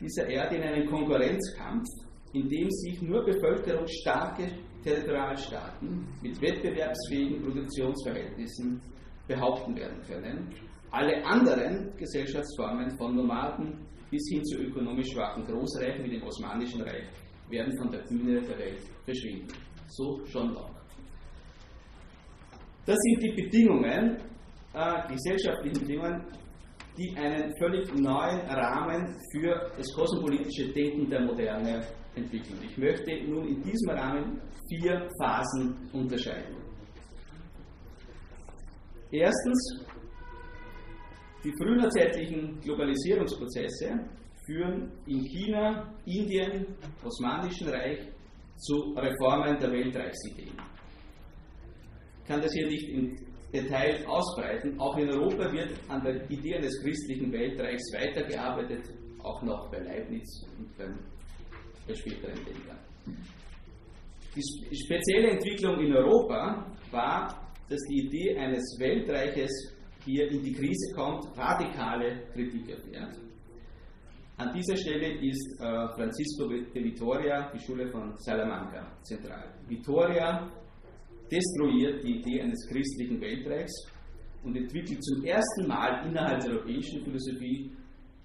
dieser 0.00 0.26
Erde 0.28 0.56
in 0.56 0.62
einen 0.62 0.86
Konkurrenzkampf, 0.86 1.86
in 2.32 2.48
dem 2.48 2.70
sich 2.70 3.02
nur 3.02 3.22
bevölkerungsstarke 3.22 4.50
Territorialstaaten 4.82 6.06
mit 6.22 6.40
wettbewerbsfähigen 6.40 7.42
Produktionsverhältnissen 7.42 8.80
behaupten 9.26 9.76
werden 9.76 10.00
können. 10.06 10.54
Alle 10.90 11.24
anderen 11.24 11.96
Gesellschaftsformen 11.96 12.90
von 12.96 13.14
Nomaden 13.14 13.86
bis 14.10 14.28
hin 14.30 14.44
zu 14.44 14.58
ökonomisch 14.58 15.12
schwachen 15.12 15.44
Großreichen 15.46 16.04
wie 16.04 16.10
dem 16.10 16.22
Osmanischen 16.22 16.82
Reich 16.82 17.06
werden 17.48 17.76
von 17.78 17.90
der 17.90 18.00
Bühne 18.00 18.40
der 18.40 18.58
Welt 18.58 18.82
verschwinden. 19.04 19.48
So 19.88 20.24
schon 20.26 20.52
Locke. 20.52 20.80
Das 22.86 22.96
sind 22.96 23.22
die 23.22 23.42
Bedingungen, 23.42 24.16
äh, 24.74 25.12
gesellschaftlichen 25.12 25.80
Bedingungen, 25.80 26.24
die 26.96 27.16
einen 27.16 27.54
völlig 27.56 27.92
neuen 27.94 28.40
Rahmen 28.48 29.16
für 29.32 29.70
das 29.76 29.92
kosmopolitische 29.94 30.72
Denken 30.72 31.08
der 31.08 31.20
Moderne 31.20 31.82
entwickeln. 32.14 32.58
Ich 32.62 32.76
möchte 32.76 33.10
nun 33.24 33.46
in 33.48 33.62
diesem 33.62 33.90
Rahmen 33.90 34.40
vier 34.68 35.08
Phasen 35.18 35.76
unterscheiden. 35.92 36.56
Erstens, 39.10 39.86
die 41.42 41.52
frühzeitlichen 41.58 42.60
Globalisierungsprozesse 42.60 43.98
führen 44.46 44.92
in 45.06 45.24
China, 45.24 45.92
Indien, 46.04 46.66
Osmanischen 47.04 47.68
Reich 47.68 47.98
zu 48.56 48.94
Reformen 48.96 49.58
der 49.58 49.72
Weltreichsideen. 49.72 50.54
Ich 52.20 52.28
kann 52.28 52.40
das 52.40 52.52
hier 52.52 52.66
nicht 52.66 52.88
im 52.90 53.29
Detail 53.52 54.06
ausbreiten. 54.06 54.78
Auch 54.78 54.96
in 54.96 55.10
Europa 55.10 55.52
wird 55.52 55.70
an 55.88 56.02
der 56.02 56.30
Idee 56.30 56.56
eines 56.56 56.80
christlichen 56.82 57.32
Weltreichs 57.32 57.92
weitergearbeitet, 57.92 58.90
auch 59.22 59.42
noch 59.42 59.70
bei 59.70 59.78
Leibniz 59.78 60.46
und 60.58 60.76
beim, 60.76 60.98
bei 61.86 61.94
späteren 61.94 62.34
Denkern. 62.44 62.78
Die 64.36 64.76
spezielle 64.76 65.30
Entwicklung 65.30 65.80
in 65.80 65.92
Europa 65.92 66.64
war, 66.92 67.52
dass 67.68 67.80
die 67.88 68.06
Idee 68.06 68.36
eines 68.38 68.76
Weltreiches 68.78 69.50
hier 70.04 70.30
in 70.30 70.42
die 70.42 70.52
Krise 70.52 70.94
kommt, 70.94 71.26
radikale 71.36 72.22
Kritik 72.32 72.68
erfährt. 72.68 73.16
An 74.36 74.54
dieser 74.54 74.76
Stelle 74.76 75.20
ist 75.20 75.60
äh, 75.60 75.88
Francisco 75.94 76.48
de 76.48 76.82
Vitoria, 76.82 77.50
die 77.52 77.58
Schule 77.58 77.90
von 77.90 78.14
Salamanca, 78.16 78.90
zentral. 79.02 79.52
Vitoria 79.68 80.50
destruiert 81.30 82.02
die 82.02 82.18
Idee 82.18 82.42
eines 82.42 82.66
christlichen 82.68 83.20
Weltreichs 83.20 83.72
und 84.42 84.56
entwickelt 84.56 85.02
zum 85.04 85.24
ersten 85.24 85.66
Mal 85.66 86.06
innerhalb 86.06 86.40
der 86.40 86.52
europäischen 86.52 87.04
Philosophie 87.04 87.70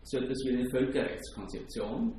so 0.04 0.18
etwas 0.18 0.38
wie 0.46 0.58
eine 0.58 0.70
Völkerrechtskonzeption, 0.70 2.14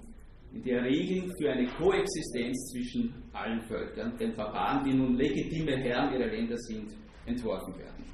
in 0.53 0.62
der 0.62 0.83
Regeln 0.83 1.33
für 1.38 1.51
eine 1.51 1.66
Koexistenz 1.66 2.72
zwischen 2.72 3.14
allen 3.33 3.62
Völkern, 3.62 4.16
den 4.16 4.35
Barbaren, 4.35 4.85
die 4.85 4.94
nun 4.94 5.16
legitime 5.16 5.77
Herren 5.77 6.12
ihrer 6.12 6.31
Länder 6.31 6.57
sind, 6.57 6.90
entworfen 7.27 7.77
werden. 7.79 8.05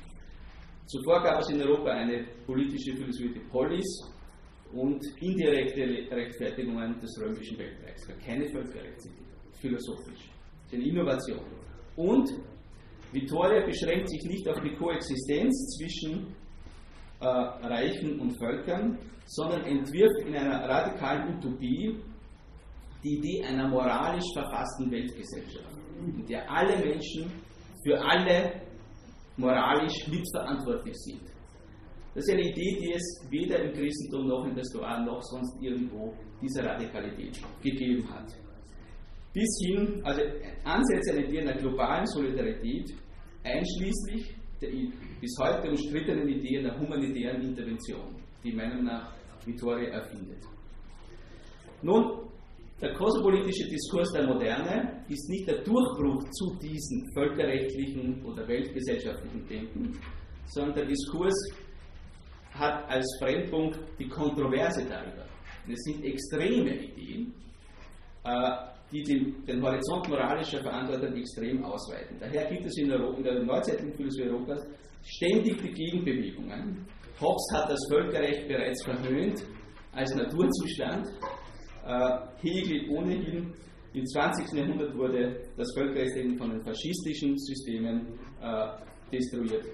Zuvor 0.86 1.22
gab 1.22 1.40
es 1.40 1.50
in 1.50 1.62
Europa 1.62 1.90
eine 1.90 2.24
politische 2.46 2.96
Philosophie, 2.96 3.34
die 3.34 3.48
Polis, 3.50 4.12
und 4.72 5.04
indirekte 5.20 5.82
Rechtfertigungen 6.10 6.98
des 6.98 7.20
römischen 7.20 7.58
Weltreichs. 7.58 8.06
Keine 8.24 8.48
Völkerrechtsidee, 8.48 9.24
philosophisch. 9.60 10.30
Das 10.64 10.72
ist 10.72 10.74
eine 10.74 10.84
Innovation. 10.84 11.44
Und 11.96 12.30
Vittoria 13.12 13.64
beschränkt 13.64 14.08
sich 14.08 14.22
nicht 14.24 14.48
auf 14.48 14.58
die 14.60 14.74
Koexistenz 14.74 15.76
zwischen 15.76 16.34
äh, 17.20 17.26
Reichen 17.26 18.18
und 18.20 18.36
Völkern, 18.38 18.98
sondern 19.26 19.64
entwirft 19.64 20.26
in 20.26 20.34
einer 20.34 20.68
radikalen 20.68 21.36
Utopie 21.36 21.96
die 23.04 23.16
Idee 23.18 23.44
einer 23.44 23.68
moralisch 23.68 24.24
verfassten 24.32 24.90
Weltgesellschaft, 24.90 25.76
in 26.00 26.26
der 26.26 26.50
alle 26.50 26.78
Menschen 26.78 27.30
für 27.84 28.00
alle 28.00 28.62
moralisch 29.36 30.06
mitverantwortlich 30.08 30.94
sind. 30.96 31.22
Das 32.14 32.24
ist 32.24 32.32
eine 32.32 32.42
Idee, 32.42 32.78
die 32.80 32.92
es 32.92 33.26
weder 33.30 33.58
im 33.58 33.72
Christentum 33.72 34.28
noch 34.28 34.44
in 34.44 34.54
der 34.54 34.64
Stoa 34.64 35.00
noch 35.00 35.22
sonst 35.22 35.56
irgendwo 35.62 36.12
dieser 36.42 36.64
Radikalität 36.64 37.40
gegeben 37.62 38.06
hat. 38.12 38.26
Bis 39.32 39.48
hin, 39.66 40.00
also 40.04 40.20
Ansätze 40.64 41.12
einer 41.12 41.26
Idee 41.26 41.40
einer 41.40 41.56
globalen 41.56 42.06
Solidarität, 42.06 42.94
einschließlich 43.44 44.34
der 44.60 44.70
bis 45.20 45.36
heute 45.40 45.70
umstrittenen 45.70 46.28
Idee 46.28 46.58
einer 46.58 46.78
humanitären 46.78 47.42
Intervention, 47.42 48.14
die 48.44 48.52
meiner 48.52 48.80
nach 48.80 49.12
Vittoria 49.44 49.88
erfindet. 49.88 50.42
Nun, 51.82 52.28
der 52.80 52.92
kosmopolitische 52.94 53.68
Diskurs 53.68 54.10
der 54.12 54.26
Moderne 54.26 55.04
ist 55.08 55.28
nicht 55.28 55.48
der 55.48 55.62
Durchbruch 55.62 56.28
zu 56.30 56.56
diesem 56.60 57.08
völkerrechtlichen 57.14 58.24
oder 58.24 58.46
weltgesellschaftlichen 58.46 59.46
Denken, 59.46 59.98
sondern 60.46 60.74
der 60.74 60.86
Diskurs 60.86 61.34
hat 62.52 62.88
als 62.88 63.06
Brennpunkt 63.20 63.78
die 63.98 64.08
Kontroverse 64.08 64.84
darüber. 64.84 65.24
Es 65.68 65.80
sind 65.84 66.04
extreme 66.04 66.74
Ideen, 66.74 67.32
äh, 68.24 68.71
die 68.92 69.02
den, 69.02 69.44
den, 69.46 69.62
Horizont 69.62 70.08
moralischer 70.08 70.60
Verantwortung 70.62 71.16
extrem 71.16 71.64
ausweiten. 71.64 72.16
Daher 72.20 72.48
gibt 72.50 72.66
es 72.66 72.76
in 72.76 72.88
der, 72.88 73.00
in 73.16 73.22
der 73.22 73.42
neuzeitlichen 73.42 73.94
Philosophie 73.94 74.28
Europas 74.28 74.66
ständig 75.02 75.60
die 75.62 75.72
Gegenbewegungen. 75.72 76.86
Hobbes 77.20 77.46
hat 77.54 77.70
das 77.70 77.80
Völkerrecht 77.90 78.46
bereits 78.48 78.84
verhöhnt 78.84 79.44
als 79.92 80.14
Naturzustand. 80.14 81.06
Äh, 81.86 82.18
Hegel 82.40 82.90
ohnehin. 82.90 83.52
Im 83.94 84.06
20. 84.06 84.58
Jahrhundert 84.58 84.96
wurde 84.96 85.42
das 85.56 85.68
Völkerrecht 85.76 86.16
eben 86.16 86.38
von 86.38 86.50
den 86.50 86.62
faschistischen 86.62 87.36
Systemen 87.38 88.18
äh, 88.40 88.68
destruiert. 89.12 89.66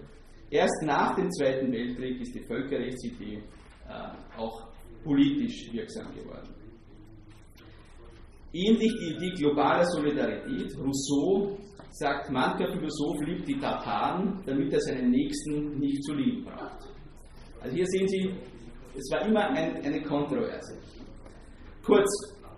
Erst 0.51 0.83
nach 0.83 1.15
dem 1.15 1.31
Zweiten 1.31 1.71
Weltkrieg 1.73 2.21
ist 2.21 2.35
die 2.35 2.45
Völkerrechtsidee 2.47 3.37
äh, 3.37 4.39
auch 4.39 4.69
politisch 5.05 5.73
wirksam 5.73 6.13
geworden. 6.15 6.58
Ähnlich 8.53 8.93
die 8.99 9.15
Idee 9.15 9.35
globaler 9.37 9.85
Solidarität. 9.85 10.73
Rousseau 10.79 11.59
sagt, 11.91 12.31
mancher 12.31 12.73
Philosoph 12.73 13.21
liebt 13.27 13.47
die 13.49 13.59
Tataren, 13.59 14.43
damit 14.47 14.73
er 14.73 14.81
seinen 14.81 15.11
Nächsten 15.11 15.79
nicht 15.79 16.03
zu 16.05 16.15
lieben 16.15 16.45
braucht. 16.45 16.89
Also 17.61 17.77
hier 17.77 17.87
sehen 17.87 18.09
Sie, 18.09 18.35
es 18.95 19.11
war 19.11 19.27
immer 19.27 19.49
ein, 19.51 19.77
eine 19.85 20.03
Kontroverse. 20.03 20.81
Kurz, 21.85 22.09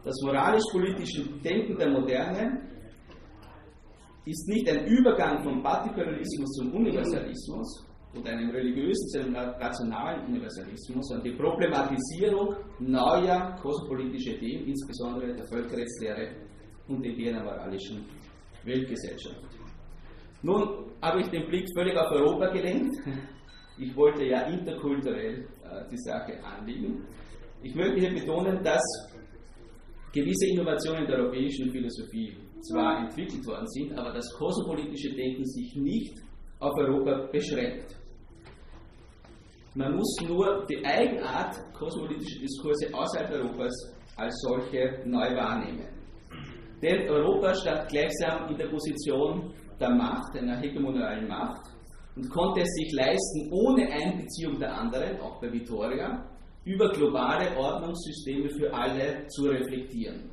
das 0.05 0.15
moralisch-politische 0.25 1.25
Denken 1.43 1.77
der 1.77 1.91
Moderne 1.91 2.61
ist 4.25 4.49
nicht 4.49 4.69
ein 4.69 4.87
Übergang 4.87 5.43
vom 5.43 5.63
Partikularismus 5.63 6.51
zum 6.53 6.73
Universalismus 6.73 7.90
oder 8.15 8.31
einem 8.31 8.51
religiösen 8.51 9.09
zu 9.09 9.21
einem 9.21 9.37
rationalen 9.37 10.27
Universalismus, 10.27 11.07
sondern 11.09 11.25
die 11.31 11.37
Problematisierung 11.37 12.57
neuer 12.81 13.57
kosmopolitischer 13.63 14.37
Ideen, 14.37 14.67
insbesondere 14.67 15.35
der 15.35 15.47
Völkerrechtslehre 15.47 16.29
und 16.89 17.03
der 17.03 17.13
Idee 17.13 17.31
einer 17.31 17.45
moralischen 17.45 18.05
Weltgesellschaft. 18.65 19.41
Nun 20.43 20.91
habe 21.03 21.21
ich 21.21 21.29
den 21.29 21.47
Blick 21.47 21.67
völlig 21.75 21.97
auf 21.97 22.11
Europa 22.11 22.49
gelenkt. 22.53 22.97
Ich 23.79 23.95
wollte 23.97 24.25
ja 24.25 24.43
interkulturell 24.43 25.47
äh, 25.65 25.89
die 25.91 25.99
Sache 25.99 26.43
anlegen. 26.45 27.07
Ich 27.63 27.75
möchte 27.75 28.01
hier 28.01 28.13
betonen, 28.13 28.63
dass 28.63 28.83
gewisse 30.13 30.49
Innovationen 30.49 31.07
der 31.07 31.19
europäischen 31.21 31.71
Philosophie 31.71 32.37
zwar 32.61 33.05
entwickelt 33.05 33.47
worden 33.47 33.67
sind, 33.69 33.97
aber 33.99 34.13
das 34.13 34.27
kosmopolitische 34.35 35.15
Denken 35.15 35.45
sich 35.45 35.75
nicht 35.77 36.15
auf 36.59 36.77
Europa 36.77 37.29
beschränkt. 37.33 38.00
Man 39.75 39.95
muss 39.95 40.17
nur 40.27 40.67
die 40.69 40.85
Eigenart 40.85 41.57
kosmopolitischer 41.75 42.41
Diskurse 42.41 42.93
außerhalb 42.93 43.31
Europas 43.31 43.73
als 44.17 44.35
solche 44.43 45.03
neu 45.05 45.35
wahrnehmen. 45.37 45.87
Denn 46.83 47.09
Europa 47.09 47.55
stand 47.55 47.89
gleichsam 47.89 48.49
in 48.51 48.57
der 48.57 48.69
Position 48.69 49.53
der 49.79 49.91
Macht, 49.91 50.37
einer 50.37 50.59
hegemonialen 50.59 51.29
Macht, 51.29 51.63
und 52.17 52.29
konnte 52.31 52.63
es 52.63 52.69
sich 52.69 52.93
leisten, 52.93 53.53
ohne 53.53 53.89
Einbeziehung 53.91 54.59
der 54.59 54.77
anderen, 54.77 55.21
auch 55.21 55.41
bei 55.41 55.53
Vittoria, 55.53 56.25
über 56.65 56.91
globale 56.91 57.57
Ordnungssysteme 57.57 58.49
für 58.51 58.73
alle 58.75 59.27
zu 59.29 59.45
reflektieren. 59.45 60.31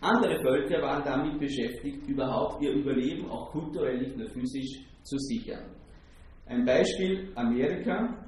Andere 0.00 0.38
Völker 0.42 0.82
waren 0.82 1.02
damit 1.02 1.40
beschäftigt, 1.40 2.06
überhaupt 2.06 2.62
ihr 2.62 2.72
Überleben 2.72 3.28
auch 3.30 3.50
kulturell, 3.50 3.98
nicht 3.98 4.16
nur 4.16 4.28
physisch, 4.28 4.84
zu 5.02 5.16
sichern. 5.18 5.64
Ein 6.46 6.64
Beispiel 6.64 7.32
Amerika. 7.34 8.23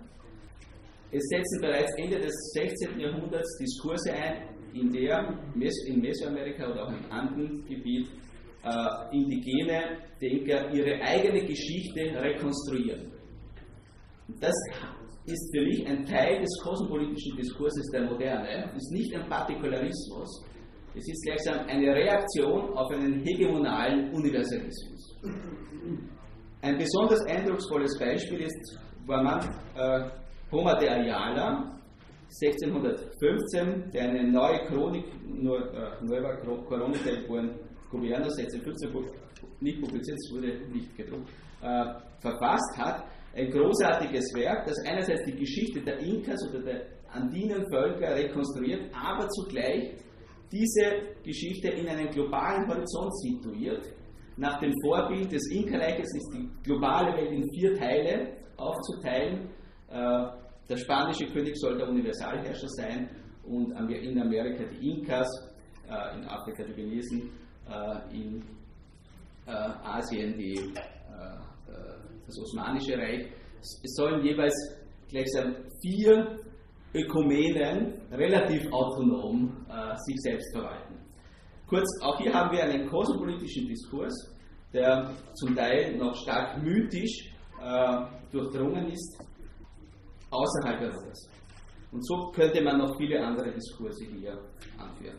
Es 1.11 1.23
setzen 1.29 1.61
bereits 1.61 1.93
Ende 1.99 2.19
des 2.19 2.35
16. 2.55 2.99
Jahrhunderts 2.99 3.59
Diskurse 3.59 4.13
ein, 4.13 4.49
in 4.75 4.93
der 4.93 5.39
in 5.87 6.01
Mesoamerika 6.01 6.71
oder 6.71 6.87
auch 6.87 6.93
im 6.93 7.11
Andengebiet 7.11 8.09
äh, 8.65 9.17
indigene 9.17 9.99
Denker 10.21 10.71
ihre 10.73 11.01
eigene 11.01 11.47
Geschichte 11.47 12.01
rekonstruieren. 12.21 13.13
Das 14.41 14.55
ist 15.27 15.57
für 15.57 15.65
mich 15.65 15.87
ein 15.87 16.05
Teil 16.05 16.41
des 16.41 16.61
kosmopolitischen 16.63 17.37
Diskurses 17.37 17.87
der 17.93 18.03
Moderne, 18.03 18.73
ist 18.77 18.93
nicht 18.93 19.15
ein 19.15 19.29
Partikularismus, 19.29 20.45
es 20.97 21.07
ist 21.09 21.23
gleichsam 21.25 21.67
eine 21.69 21.95
Reaktion 21.95 22.73
auf 22.75 22.91
einen 22.91 23.23
hegemonalen 23.23 24.11
Universalismus. 24.15 25.15
Ein 26.63 26.79
besonders 26.79 27.23
eindrucksvolles 27.27 27.99
Beispiel 27.99 28.41
ist, 28.41 28.79
war 29.05 29.23
man 29.23 29.41
äh, 29.77 30.11
Poma 30.51 30.75
de 30.79 30.89
Ayala, 30.89 31.77
1615, 32.29 33.91
der 33.93 34.11
eine 34.11 34.31
neue 34.31 34.65
Chronik, 34.67 35.07
nur, 35.25 35.59
äh, 35.75 35.97
Crónica 36.69 37.05
del 37.05 37.27
Buen 37.27 37.51
Gobierno, 37.91 38.29
1615 38.29 39.27
nicht 39.61 39.81
publiziert, 39.81 40.19
es 40.19 40.35
wurde 40.35 40.69
nicht 40.73 40.97
gedruckt, 40.97 41.29
äh, 41.63 41.85
verfasst 42.21 42.77
hat. 42.77 43.05
Ein 43.35 43.51
großartiges 43.51 44.33
Werk, 44.35 44.67
das 44.67 44.77
einerseits 44.87 45.25
die 45.27 45.37
Geschichte 45.37 45.81
der 45.83 45.99
Inkas 45.99 46.41
oder 46.49 46.63
der 46.63 46.87
andinen 47.11 47.65
Völker 47.71 48.15
rekonstruiert, 48.15 48.91
aber 48.95 49.29
zugleich 49.29 49.95
diese 50.51 51.17
Geschichte 51.25 51.69
in 51.69 51.89
einen 51.89 52.09
globalen 52.11 52.67
Horizont 52.69 53.15
situiert. 53.19 53.85
Nach 54.37 54.59
dem 54.61 54.73
Vorbild 54.83 55.33
des 55.33 55.51
Inka-Reiches 55.51 56.15
ist 56.15 56.31
die 56.35 56.49
globale 56.63 57.17
Welt 57.17 57.33
in 57.33 57.45
vier 57.55 57.75
Teile 57.75 58.37
aufzuteilen. 58.57 59.51
Äh, 59.89 60.27
der 60.69 60.77
spanische 60.77 61.27
König 61.27 61.57
soll 61.57 61.79
der 61.79 61.89
Universalherrscher 61.89 62.69
sein 62.69 63.09
und 63.45 63.71
in 63.91 64.21
Amerika 64.21 64.65
die 64.65 64.91
Inkas, 64.91 65.29
äh, 65.89 66.19
in 66.19 66.25
Afrika 66.25 66.65
die 66.65 66.77
Venesen, 66.77 67.31
äh, 67.69 68.17
in 68.17 68.43
Asien 69.47 70.37
die, 70.37 70.59
das 72.27 72.37
Osmanische 72.41 72.99
Reich. 72.99 73.31
Es 73.61 73.95
sollen 73.95 74.25
jeweils 74.25 74.53
gleichsam 75.09 75.55
vier 75.81 76.37
Ökumenen 76.93 77.93
relativ 78.11 78.67
autonom 78.73 79.65
sich 80.05 80.17
selbst 80.23 80.53
verwalten. 80.53 80.97
Kurz, 81.69 81.87
auch 82.03 82.19
hier 82.19 82.35
haben 82.35 82.51
wir 82.51 82.65
einen 82.65 82.89
kosmopolitischen 82.89 83.69
Diskurs, 83.69 84.35
der 84.73 85.13
zum 85.35 85.55
Teil 85.55 85.97
noch 85.97 86.17
stark 86.17 86.61
mythisch 86.61 87.33
durchdrungen 88.33 88.89
ist, 88.89 89.25
außerhalb 90.37 90.81
Europas. 90.83 91.31
Und 91.93 92.07
so 92.07 92.31
könnte 92.33 92.63
man 92.63 92.79
noch 92.79 92.97
viele 92.97 93.25
andere 93.25 93.51
Diskurse 93.53 94.05
hier 94.05 94.39
anführen. 94.79 95.19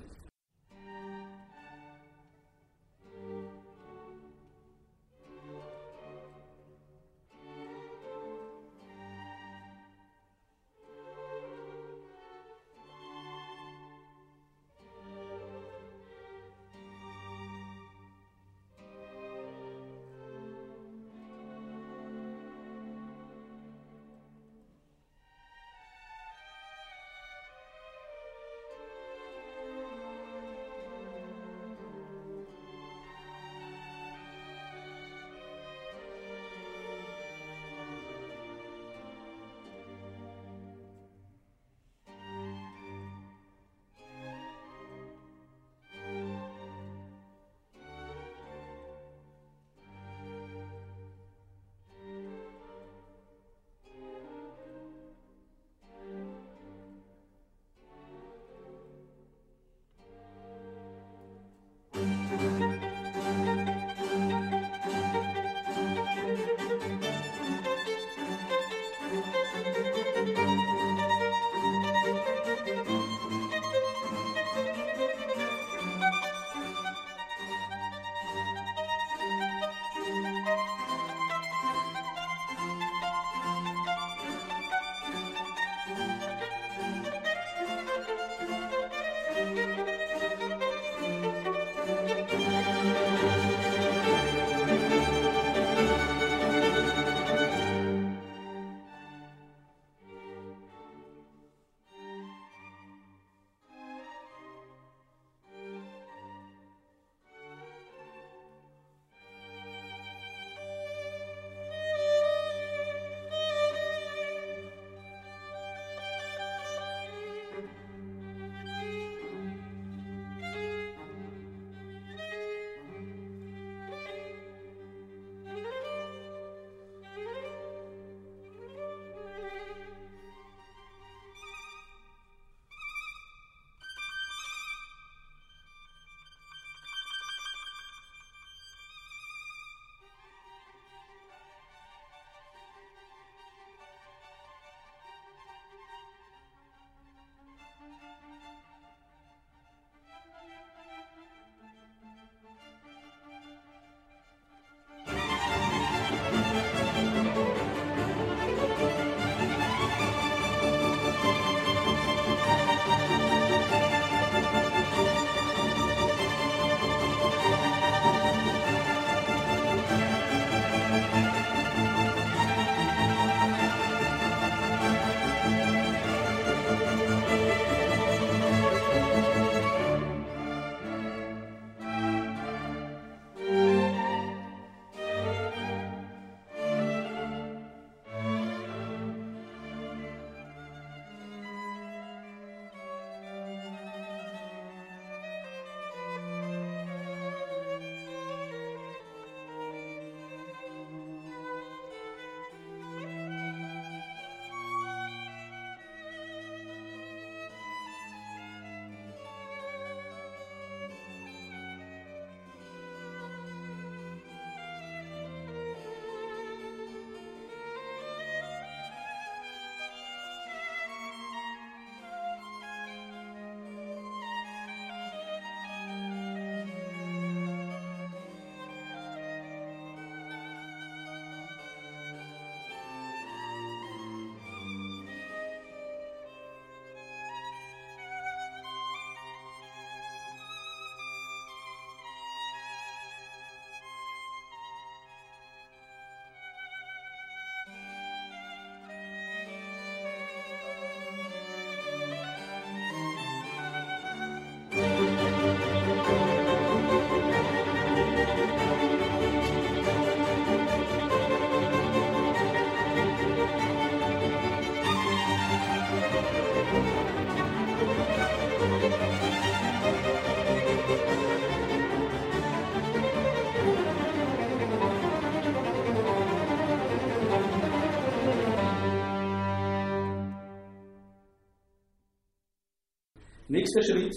Nächster 283.50 283.82
Schritt, 283.82 284.14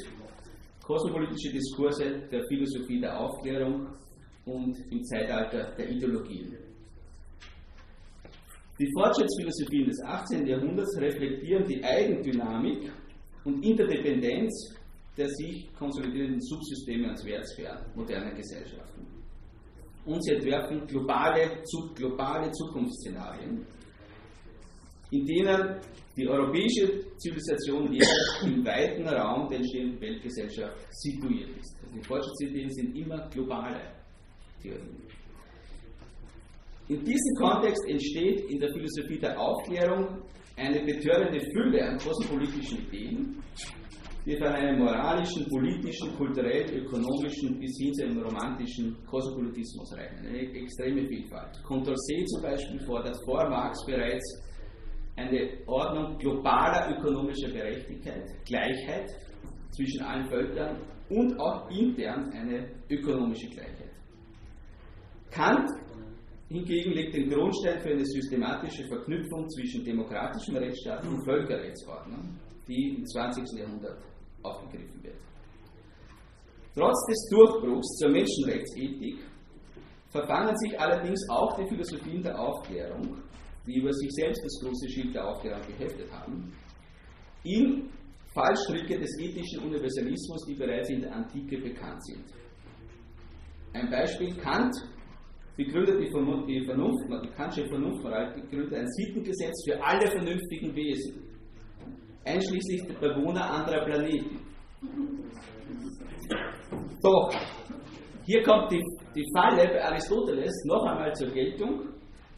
kosmopolitische 0.83 1.53
Diskurse 1.53 2.29
der 2.33 2.43
Philosophie 2.49 3.01
der 3.01 3.17
Aufklärung 3.17 3.87
und 4.45 4.77
im 4.91 5.05
Zeitalter 5.05 5.73
der 5.77 5.89
Ideologien. 5.89 6.57
Die 8.81 8.91
Fortschrittsphilosophien 8.93 9.87
des 9.87 10.03
18. 10.03 10.47
Jahrhunderts 10.47 10.97
reflektieren 11.01 11.65
die 11.65 11.85
Eigendynamik 11.85 12.91
und 13.45 13.65
Interdependenz 13.65 14.75
der 15.17 15.29
sich 15.29 15.73
konsolidierenden 15.75 16.41
Subsysteme 16.41 17.11
und 17.11 17.25
Wertsphären 17.25 17.85
moderner 17.95 18.33
Gesellschaften. 18.35 19.07
Und 20.05 20.23
sie 20.25 20.35
entwerfen 20.35 20.87
globale, 20.87 21.63
globale 21.95 22.51
Zukunftsszenarien, 22.53 23.67
in 25.11 25.27
denen 25.27 25.81
die 26.17 26.29
europäische 26.29 27.01
Zivilisation 27.17 27.93
jeweils 27.93 28.43
im 28.45 28.65
weiten 28.65 29.07
Raum 29.09 29.49
der 29.49 29.59
entstehenden 29.59 30.01
Weltgesellschaft 30.01 30.77
situiert 30.91 31.51
ist. 31.59 31.77
Also 31.83 31.95
die 31.97 32.05
Fortschrittsideen 32.05 32.71
sind 32.71 32.97
immer 32.97 33.29
globale 33.29 33.81
Theorien. 34.63 34.97
In 36.89 37.05
diesem 37.05 37.35
Kontext 37.39 37.85
entsteht 37.89 38.51
in 38.51 38.59
der 38.59 38.73
Philosophie 38.73 39.19
der 39.19 39.39
Aufklärung 39.39 40.23
eine 40.57 40.81
betörende 40.85 41.41
Fülle 41.53 41.89
an 41.89 41.99
kosmopolitischen 41.99 42.79
Ideen, 42.89 43.43
die 44.27 44.37
von 44.37 44.49
einem 44.49 44.79
moralischen, 44.79 45.47
politischen, 45.49 46.15
kulturell, 46.17 46.83
ökonomischen 46.83 47.59
bis 47.59 47.77
hin 47.79 47.93
zu 47.95 48.05
einem 48.05 48.23
romantischen 48.23 48.97
Kosmopolitismus 49.07 49.97
reichen. 49.97 50.27
Eine 50.27 50.41
extreme 50.41 51.07
Vielfalt. 51.07 51.63
Condorcet 51.65 52.29
zum 52.29 52.43
Beispiel 52.43 52.81
fordert 52.81 53.17
vor 53.25 53.49
Marx 53.49 53.85
bereits 53.87 54.43
eine 55.17 55.51
Ordnung 55.67 56.19
globaler 56.19 56.97
ökonomischer 56.97 57.51
Gerechtigkeit, 57.51 58.25
Gleichheit 58.47 59.11
zwischen 59.71 60.03
allen 60.03 60.29
Völkern 60.29 60.77
und 61.09 61.39
auch 61.41 61.69
intern 61.71 62.31
eine 62.33 62.69
ökonomische 62.89 63.49
Gleichheit. 63.49 63.91
Kant 65.31 65.71
hingegen 66.49 66.93
legt 66.93 67.15
den 67.15 67.31
Grundstein 67.31 67.81
für 67.81 67.91
eine 67.91 68.05
systematische 68.05 68.85
Verknüpfung 68.87 69.49
zwischen 69.51 69.85
demokratischem 69.85 70.57
Rechtsstaat 70.57 71.07
und 71.07 71.25
Völkerrechtsordnung, 71.25 72.37
die 72.67 72.97
im 72.97 73.07
20. 73.07 73.59
Jahrhundert 73.59 74.10
aufgegriffen 74.43 75.03
wird. 75.03 75.17
Trotz 76.75 77.07
des 77.07 77.29
Durchbruchs 77.31 77.89
zur 77.99 78.11
Menschenrechtsethik 78.11 79.19
verfangen 80.11 80.57
sich 80.57 80.79
allerdings 80.79 81.21
auch 81.29 81.57
die 81.57 81.69
Philosophien 81.69 82.23
der 82.23 82.39
Aufklärung, 82.39 83.17
die 83.67 83.79
über 83.79 83.93
sich 83.93 84.11
selbst 84.13 84.43
das 84.45 84.61
große 84.63 84.89
Schild 84.89 85.15
der 85.15 85.27
Aufklärung 85.29 85.63
geheftet 85.67 86.11
haben, 86.13 86.53
in 87.45 87.91
Fallstricke 88.35 88.99
des 88.99 89.19
ethischen 89.19 89.65
Universalismus, 89.65 90.45
die 90.47 90.55
bereits 90.55 90.89
in 90.91 91.01
der 91.01 91.15
Antike 91.15 91.59
bekannt 91.59 92.05
sind. 92.05 92.25
Ein 93.73 93.91
Beispiel, 93.91 94.37
Kant 94.37 94.75
begründet 95.57 96.01
die 96.01 96.11
Vernunft, 96.11 96.49
die, 96.49 97.31
Kantsche 97.31 97.67
Vernunftmoral, 97.67 98.33
begründet 98.35 98.75
ein 98.75 98.89
Sittengesetz 98.89 99.65
für 99.65 99.83
alle 99.83 100.07
vernünftigen 100.11 100.75
Wesen 100.75 101.30
einschließlich 102.25 102.83
der 102.89 103.09
Bewohner 103.09 103.51
anderer 103.51 103.85
Planeten. 103.85 104.41
Doch, 107.03 107.33
hier 108.27 108.43
kommt 108.43 108.71
die, 108.71 108.83
die 109.15 109.27
Falle 109.35 109.67
bei 109.69 109.85
Aristoteles 109.85 110.65
noch 110.67 110.85
einmal 110.85 111.15
zur 111.15 111.29
Geltung. 111.31 111.89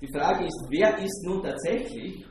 Die 0.00 0.08
Frage 0.16 0.44
ist, 0.44 0.66
wer 0.70 0.98
ist 0.98 1.24
nun 1.26 1.42
tatsächlich 1.42 2.24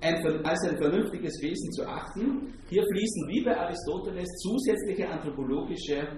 ein, 0.00 0.14
als 0.44 0.68
ein 0.68 0.76
vernünftiges 0.78 1.40
Wesen 1.42 1.70
zu 1.72 1.86
achten? 1.86 2.52
Hier 2.68 2.82
fließen 2.82 3.28
wie 3.28 3.44
bei 3.44 3.56
Aristoteles 3.56 4.28
zusätzliche 4.42 5.08
anthropologische 5.08 6.08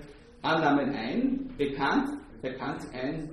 Annahmen 0.42 0.94
ein, 0.94 1.52
bekannt, 1.58 2.08
bekannt 2.40 2.82
ein, 2.92 3.30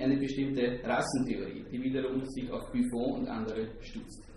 eine 0.00 0.16
bestimmte 0.18 0.80
Rassentheorie, 0.82 1.64
die 1.70 1.82
wiederum 1.82 2.24
sich 2.24 2.50
auf 2.50 2.70
Buffon 2.72 3.20
und 3.20 3.28
andere 3.28 3.68
stützt. 3.80 4.29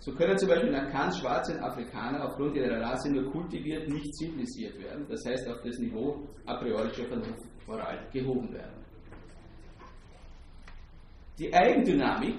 So 0.00 0.12
können 0.14 0.36
zum 0.38 0.48
Beispiel 0.48 0.70
nach 0.70 0.90
Kant 0.90 1.14
schwarze 1.14 1.60
Afrikaner 1.62 2.24
aufgrund 2.24 2.56
ihrer 2.56 2.80
Rasse 2.80 3.12
nur 3.12 3.30
kultiviert, 3.30 3.86
nicht 3.86 4.14
zivilisiert 4.14 4.78
werden, 4.82 5.06
das 5.08 5.22
heißt 5.26 5.46
auf 5.48 5.60
das 5.62 5.78
Niveau 5.78 6.26
a 6.46 6.54
priorischer 6.56 7.04
Vernunftmoral 7.04 8.08
gehoben 8.10 8.50
werden. 8.52 8.82
Die 11.38 11.52
Eigendynamik 11.52 12.36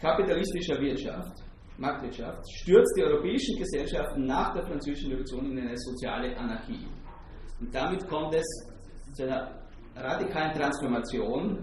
kapitalistischer 0.00 0.80
Wirtschaft, 0.80 1.42
Marktwirtschaft, 1.78 2.48
stürzt 2.62 2.96
die 2.96 3.02
europäischen 3.02 3.58
Gesellschaften 3.58 4.26
nach 4.26 4.54
der 4.54 4.62
Französischen 4.62 5.10
Revolution 5.10 5.50
in 5.50 5.58
eine 5.58 5.76
soziale 5.76 6.36
Anarchie. 6.36 6.86
Und 7.58 7.74
damit 7.74 8.06
kommt 8.08 8.34
es 8.34 8.46
zu 9.14 9.24
einer 9.24 9.60
radikalen 9.96 10.52
Transformation 10.54 11.58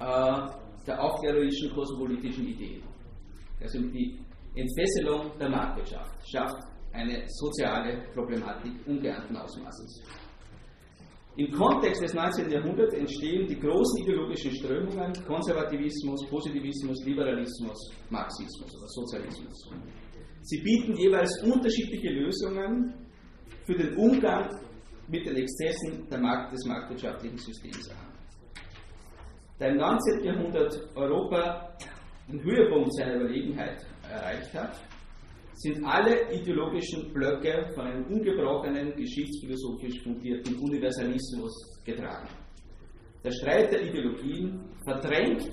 äh, 0.00 0.48
der 0.86 1.00
aufklärerischen 1.00 1.72
kosmopolitischen 1.72 2.46
Idee. 2.46 2.82
Also 3.60 3.80
die 3.80 4.18
Entfesselung 4.54 5.30
der 5.38 5.50
Marktwirtschaft 5.50 6.30
schafft 6.30 6.62
eine 6.92 7.22
soziale 7.28 8.08
Problematik 8.14 8.72
ungeahnten 8.86 9.36
Ausmaßes. 9.36 10.02
Im 11.36 11.52
Kontext 11.52 12.02
des 12.02 12.14
19. 12.14 12.50
Jahrhunderts 12.50 12.94
entstehen 12.94 13.46
die 13.46 13.60
großen 13.60 14.02
ideologischen 14.02 14.50
Strömungen 14.56 15.12
Konservativismus, 15.24 16.26
Positivismus, 16.28 17.04
Liberalismus, 17.04 17.92
Marxismus 18.10 18.76
oder 18.76 18.88
Sozialismus. 18.88 19.70
Sie 20.42 20.60
bieten 20.62 20.96
jeweils 20.96 21.30
unterschiedliche 21.44 22.08
Lösungen 22.08 22.92
für 23.64 23.74
den 23.76 23.96
Umgang 23.96 24.48
mit 25.06 25.26
den 25.26 25.36
Exzessen 25.36 26.08
Markt, 26.20 26.52
des 26.52 26.64
marktwirtschaftlichen 26.66 27.38
Systems 27.38 27.88
an. 27.90 28.08
Da 29.60 29.66
im 29.66 29.76
19. 29.76 30.24
Jahrhundert 30.24 30.88
Europa 30.96 31.72
den 32.26 32.42
Höhepunkt 32.42 32.92
seiner 32.94 33.14
Überlegenheit 33.14 33.86
erreicht 34.10 34.52
hat, 34.54 34.80
sind 35.54 35.84
alle 35.84 36.32
ideologischen 36.32 37.12
Blöcke 37.12 37.70
von 37.74 37.86
einem 37.86 38.04
ungebrochenen, 38.06 38.94
geschichtsphilosophisch 38.94 40.02
fundierten 40.02 40.56
Universalismus 40.56 41.82
getragen. 41.84 42.28
Der 43.24 43.32
Streit 43.32 43.72
der 43.72 43.82
Ideologien 43.82 44.60
verdrängt 44.84 45.50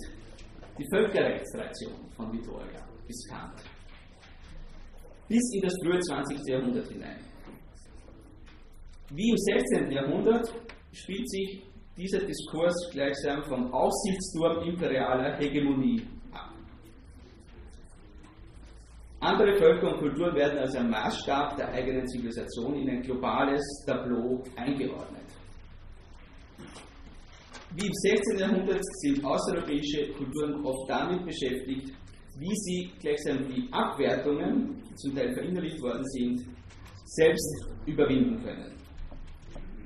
die 0.78 0.86
Völkerrechtstradition 0.94 2.12
von 2.16 2.32
Vittoria 2.32 2.88
bis 3.08 3.28
Kant 3.30 3.64
bis 5.28 5.42
in 5.54 5.62
das 5.62 5.74
frühe 5.84 6.00
20. 6.00 6.38
Jahrhundert 6.48 6.88
hinein. 6.88 7.20
Wie 9.12 9.30
im 9.30 9.38
16. 9.38 9.92
Jahrhundert 9.92 10.54
spielt 10.92 11.30
sich 11.30 11.64
dieser 11.98 12.20
Diskurs 12.20 12.76
gleichsam 12.92 13.44
vom 13.44 13.72
Aussichtsturm 13.74 14.68
imperialer 14.68 15.38
Hegemonie 15.38 16.02
Andere 19.26 19.58
Völker 19.58 19.92
und 19.92 19.98
Kulturen 19.98 20.36
werden 20.36 20.60
als 20.60 20.76
ein 20.76 20.88
Maßstab 20.88 21.58
der 21.58 21.70
eigenen 21.70 22.08
Zivilisation 22.08 22.76
in 22.76 22.88
ein 22.88 23.02
globales 23.02 23.64
Tableau 23.88 24.44
eingeordnet. 24.56 25.26
Wie 27.76 27.88
im 27.88 27.94
16. 27.94 28.38
Jahrhundert 28.38 28.86
sind 29.02 29.26
außereuropäische 29.26 30.14
Kulturen 30.14 30.64
oft 30.64 30.88
damit 30.88 31.26
beschäftigt, 31.26 31.92
wie 32.38 32.56
sie 32.56 32.92
gleichsam 33.00 33.48
die 33.48 33.68
Abwertungen, 33.72 34.84
die 34.88 34.94
zum 34.94 35.16
Teil 35.16 35.34
verinnerlicht 35.34 35.82
worden 35.82 36.06
sind, 36.06 36.46
selbst 37.06 37.66
überwinden 37.88 38.44
können. 38.44 38.76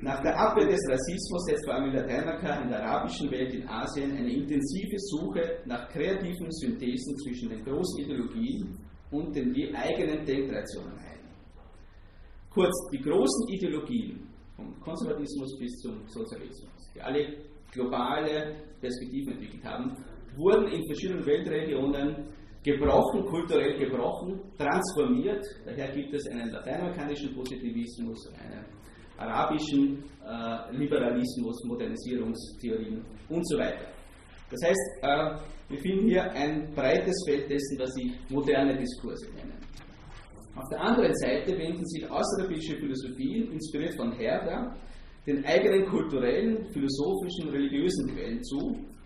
Nach 0.01 0.21
der 0.21 0.37
Abwehr 0.37 0.67
des 0.67 0.81
Rassismus 0.89 1.45
setzt 1.45 1.63
vor 1.65 1.75
allem 1.75 1.91
in 1.91 1.95
Lateinamerika, 1.95 2.61
in 2.61 2.69
der 2.69 2.83
arabischen 2.83 3.31
Welt, 3.31 3.53
in 3.53 3.65
Asien 3.69 4.11
eine 4.17 4.33
intensive 4.33 4.97
Suche 4.97 5.59
nach 5.65 5.87
kreativen 5.87 6.51
Synthesen 6.51 7.17
zwischen 7.19 7.49
den 7.49 7.63
großen 7.63 8.03
Ideologien 8.03 8.88
und 9.11 9.35
den 9.35 9.75
eigenen 9.75 10.25
Denktraditionen 10.25 10.97
ein. 10.97 11.19
Kurz, 12.49 12.73
die 12.91 12.99
großen 12.99 13.47
Ideologien, 13.49 14.27
vom 14.55 14.79
Konservatismus 14.81 15.57
bis 15.59 15.71
zum 15.79 16.07
Sozialismus, 16.07 16.91
die 16.93 17.01
alle 17.01 17.37
globale 17.71 18.55
Perspektiven 18.81 19.33
entwickelt 19.33 19.63
haben, 19.63 19.95
wurden 20.35 20.67
in 20.67 20.85
verschiedenen 20.85 21.25
Weltregionen 21.25 22.27
gebrochen, 22.63 23.25
kulturell 23.25 23.77
gebrochen, 23.77 24.39
transformiert. 24.57 25.45
Daher 25.65 25.91
gibt 25.93 26.13
es 26.13 26.27
einen 26.31 26.51
lateinamerikanischen 26.51 27.33
Positivismus, 27.33 28.27
einen 28.33 28.65
arabischen 29.17 30.03
äh, 30.25 30.75
Liberalismus, 30.75 31.63
Modernisierungstheorien 31.65 33.05
und 33.29 33.47
so 33.47 33.57
weiter. 33.57 33.87
Das 34.49 34.69
heißt, 34.69 35.03
äh, 35.03 35.58
wir 35.69 35.79
finden 35.79 36.07
hier 36.07 36.23
ein 36.31 36.73
breites 36.73 37.15
Feld 37.27 37.49
dessen, 37.49 37.79
was 37.79 37.95
ich 37.97 38.11
moderne 38.29 38.75
Diskurse 38.77 39.27
nenne. 39.33 39.53
Auf 40.55 40.67
der 40.71 40.81
anderen 40.81 41.13
Seite 41.15 41.57
wenden 41.57 41.85
sich 41.85 42.09
außereuropäische 42.09 42.75
Philosophien, 42.77 43.51
inspiriert 43.51 43.95
von 43.95 44.11
Herder, 44.13 44.75
den 45.27 45.45
eigenen 45.45 45.85
kulturellen, 45.85 46.65
philosophischen, 46.73 47.49
religiösen 47.49 48.13
Quellen 48.13 48.43
zu, 48.43 48.57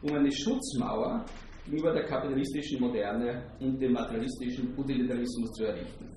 um 0.02 0.13
eine 0.15 0.32
Schutzmauer 0.32 1.26
gegenüber 1.65 1.93
der 1.93 2.06
kapitalistischen 2.06 2.80
Moderne 2.80 3.43
und 3.60 3.80
dem 3.80 3.93
materialistischen 3.93 4.73
Utilitarismus 4.78 5.52
zu 5.52 5.65
errichten. 5.65 6.10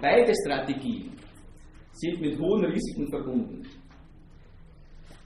Beide 0.00 0.32
Strategien 0.44 1.12
sind 1.92 2.20
mit 2.20 2.38
hohen 2.38 2.64
Risiken 2.66 3.08
verbunden. 3.08 3.62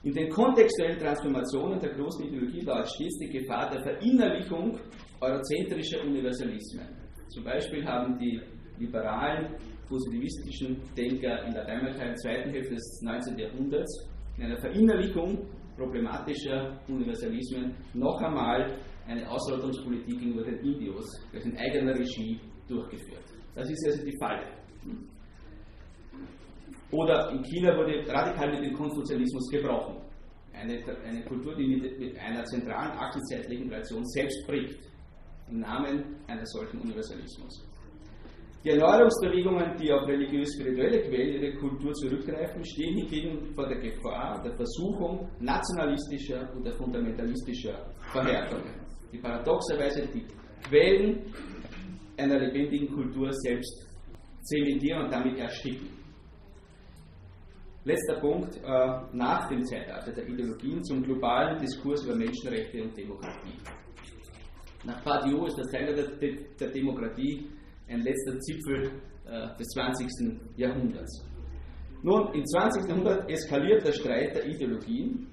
In 0.03 0.13
den 0.13 0.29
kontextuellen 0.29 0.97
Transformationen 0.97 1.79
der 1.79 1.93
großen 1.93 2.25
Ideologie 2.25 2.61
lauert 2.61 2.89
stets 2.89 3.19
die 3.19 3.29
Gefahr 3.29 3.69
der 3.69 3.83
Verinnerlichung 3.83 4.79
eurozentrischer 5.19 6.01
Universalismen. 6.03 6.87
Zum 7.27 7.43
Beispiel 7.43 7.85
haben 7.85 8.17
die 8.17 8.41
liberalen, 8.79 9.55
positivistischen 9.87 10.81
Denker 10.97 11.43
in 11.45 11.53
Lateinamerika 11.53 12.01
in 12.01 12.07
der 12.07 12.15
zweiten 12.15 12.49
Hälfte 12.49 12.73
des 12.73 13.01
19. 13.03 13.37
Jahrhunderts 13.37 14.09
in 14.37 14.45
einer 14.45 14.57
Verinnerlichung 14.59 15.45
problematischer 15.77 16.79
Universalismen 16.87 17.75
noch 17.93 18.19
einmal 18.21 18.75
eine 19.05 19.29
Ausrottungspolitik 19.29 20.19
gegenüber 20.19 20.43
den 20.43 20.59
Indios, 20.59 21.05
durch 21.31 21.45
in 21.45 21.55
eigener 21.57 21.93
Regie 21.93 22.39
durchgeführt. 22.67 23.25
Das 23.53 23.69
ist 23.69 23.85
also 23.85 24.03
die 24.03 24.17
Falle. 24.17 24.47
Oder 26.91 27.31
in 27.31 27.43
China 27.43 27.75
wurde 27.77 28.05
radikal 28.07 28.51
mit 28.51 28.63
dem 28.63 28.73
Konfuzianismus 28.73 29.49
gebrochen. 29.49 29.95
Eine, 30.53 30.83
eine 31.07 31.23
Kultur, 31.23 31.55
die 31.55 31.77
mit, 31.77 31.99
mit 31.99 32.17
einer 32.19 32.43
zentralen 32.45 32.91
achsenzeitlichen 32.91 33.69
Tradition 33.69 34.05
selbst 34.07 34.45
bricht, 34.47 34.77
im 35.49 35.59
Namen 35.59 36.15
eines 36.27 36.51
solchen 36.51 36.79
Universalismus. 36.81 37.67
Die 38.63 38.69
Erneuerungsbewegungen, 38.69 39.75
die 39.77 39.91
auf 39.91 40.07
religiös-spirituelle 40.07 41.01
Quellen 41.01 41.41
ihrer 41.41 41.57
Kultur 41.57 41.93
zurückgreifen, 41.93 42.63
stehen 42.63 42.95
hingegen 42.95 43.55
vor 43.55 43.67
der 43.67 43.79
Gefahr 43.79 44.39
der 44.43 44.53
Versuchung 44.55 45.27
nationalistischer 45.39 46.47
oder 46.55 46.71
fundamentalistischer 46.73 47.73
Verhärtungen, 48.11 48.71
die 49.11 49.17
paradoxerweise 49.17 50.07
die 50.13 50.23
Quellen 50.67 51.33
einer 52.17 52.37
lebendigen 52.39 52.93
Kultur 52.93 53.31
selbst 53.33 53.87
zementieren 54.43 55.05
und 55.05 55.11
damit 55.11 55.39
ersticken. 55.39 56.00
Letzter 57.83 58.19
Punkt, 58.19 58.57
äh, 58.57 58.61
nach 59.11 59.49
dem 59.49 59.65
Zeitalter 59.65 60.11
der 60.11 60.27
Ideologien 60.27 60.83
zum 60.83 61.01
globalen 61.01 61.57
Diskurs 61.59 62.03
über 62.03 62.15
Menschenrechte 62.15 62.83
und 62.83 62.95
Demokratie. 62.95 63.57
Nach 64.83 65.03
Badiou 65.03 65.47
ist 65.47 65.57
das 65.57 65.71
Teil 65.71 65.95
der, 65.95 66.05
der 66.59 66.69
Demokratie 66.69 67.49
ein 67.87 68.01
letzter 68.01 68.39
Zipfel 68.39 68.91
äh, 69.25 69.57
des 69.57 69.67
20. 69.69 70.07
Jahrhunderts. 70.57 71.25
Nun, 72.03 72.33
im 72.33 72.45
20. 72.45 72.87
Jahrhundert 72.87 73.29
eskaliert 73.29 73.83
der 73.85 73.93
Streit 73.93 74.35
der 74.35 74.45
Ideologien. 74.45 75.27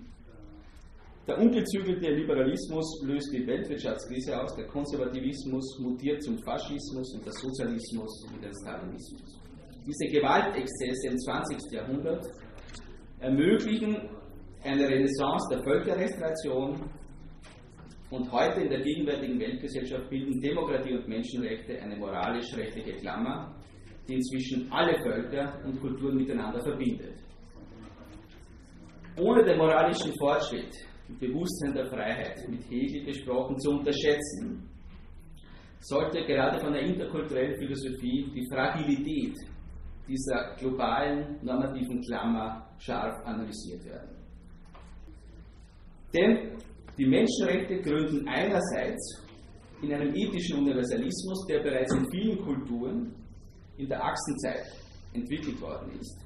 Der 1.26 1.38
ungezügelte 1.38 2.10
Liberalismus 2.10 3.02
löst 3.04 3.30
die 3.30 3.46
Weltwirtschaftskrise 3.46 4.40
aus, 4.40 4.54
der 4.56 4.66
Konservativismus 4.68 5.78
mutiert 5.80 6.22
zum 6.22 6.38
Faschismus 6.38 7.14
und 7.14 7.26
der 7.26 7.32
Sozialismus 7.34 8.26
in 8.32 8.40
den 8.40 8.52
Stalinismus. 8.62 9.47
Diese 9.88 10.04
Gewaltexzesse 10.04 11.08
im 11.08 11.16
20. 11.16 11.72
Jahrhundert 11.72 12.22
ermöglichen 13.20 13.96
eine 14.62 14.86
Renaissance 14.86 15.48
der 15.50 15.64
Völkerrestauration 15.64 16.90
und 18.10 18.30
heute 18.30 18.60
in 18.60 18.68
der 18.68 18.82
gegenwärtigen 18.82 19.40
Weltgesellschaft 19.40 20.10
bilden 20.10 20.42
Demokratie 20.42 20.92
und 20.92 21.08
Menschenrechte 21.08 21.80
eine 21.80 21.96
moralisch-rechtliche 21.96 22.96
Klammer, 22.96 23.56
die 24.06 24.16
inzwischen 24.16 24.70
alle 24.70 24.94
Völker 25.02 25.58
und 25.64 25.80
Kulturen 25.80 26.16
miteinander 26.16 26.60
verbindet. 26.60 27.14
Ohne 29.16 29.42
den 29.42 29.56
moralischen 29.56 30.12
Fortschritt 30.18 30.74
und 31.08 31.18
Bewusstsein 31.18 31.72
der 31.72 31.86
Freiheit, 31.86 32.46
mit 32.46 32.62
Hegel 32.70 33.06
gesprochen, 33.06 33.58
zu 33.58 33.70
unterschätzen, 33.70 34.68
sollte 35.80 36.26
gerade 36.26 36.60
von 36.60 36.74
der 36.74 36.82
interkulturellen 36.82 37.56
Philosophie 37.56 38.30
die 38.34 38.46
Fragilität 38.52 39.34
dieser 40.08 40.56
globalen 40.56 41.38
normativen 41.42 42.00
Klammer 42.02 42.66
scharf 42.78 43.14
analysiert 43.24 43.84
werden. 43.84 44.16
Denn 46.14 46.56
die 46.96 47.06
Menschenrechte 47.06 47.80
gründen 47.82 48.26
einerseits 48.26 49.22
in 49.82 49.92
einem 49.92 50.14
ethischen 50.14 50.58
Universalismus, 50.58 51.46
der 51.46 51.60
bereits 51.60 51.94
in 51.94 52.10
vielen 52.10 52.38
Kulturen 52.42 53.14
in 53.76 53.88
der 53.88 54.02
Achsenzeit 54.02 54.66
entwickelt 55.12 55.60
worden 55.60 55.92
ist. 56.00 56.18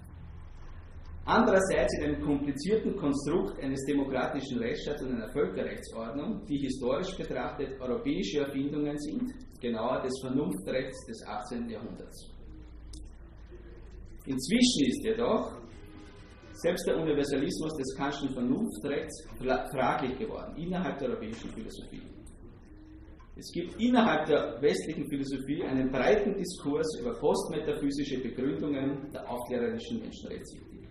Andererseits 1.24 1.96
in 1.98 2.04
einem 2.04 2.20
komplizierten 2.20 2.96
Konstrukt 2.96 3.62
eines 3.62 3.84
demokratischen 3.84 4.58
Rechtsstaats 4.58 5.02
und 5.02 5.14
einer 5.14 5.30
Völkerrechtsordnung, 5.30 6.44
die 6.46 6.58
historisch 6.58 7.16
betrachtet 7.16 7.80
europäische 7.80 8.40
Erfindungen 8.40 8.98
sind, 8.98 9.32
genauer 9.60 10.02
des 10.02 10.12
Vernunftrechts 10.20 11.06
des 11.06 11.24
18. 11.26 11.68
Jahrhunderts. 11.68 12.41
Inzwischen 14.26 14.86
ist 14.86 15.04
jedoch 15.04 15.52
selbst 16.52 16.86
der 16.86 16.96
Universalismus 16.96 17.76
des 17.76 17.96
Kantschen 17.96 18.28
Vernunftrechts 18.30 19.26
fraglich 19.72 20.16
geworden 20.18 20.54
innerhalb 20.56 20.98
der 20.98 21.08
europäischen 21.08 21.50
Philosophie. 21.50 22.02
Es 23.34 23.50
gibt 23.52 23.80
innerhalb 23.80 24.26
der 24.26 24.60
westlichen 24.60 25.08
Philosophie 25.08 25.64
einen 25.64 25.90
breiten 25.90 26.36
Diskurs 26.36 26.86
über 27.00 27.14
postmetaphysische 27.14 28.20
Begründungen 28.20 29.10
der 29.10 29.28
aufklärerischen 29.28 30.00
Menschenrechtsethik. 30.00 30.86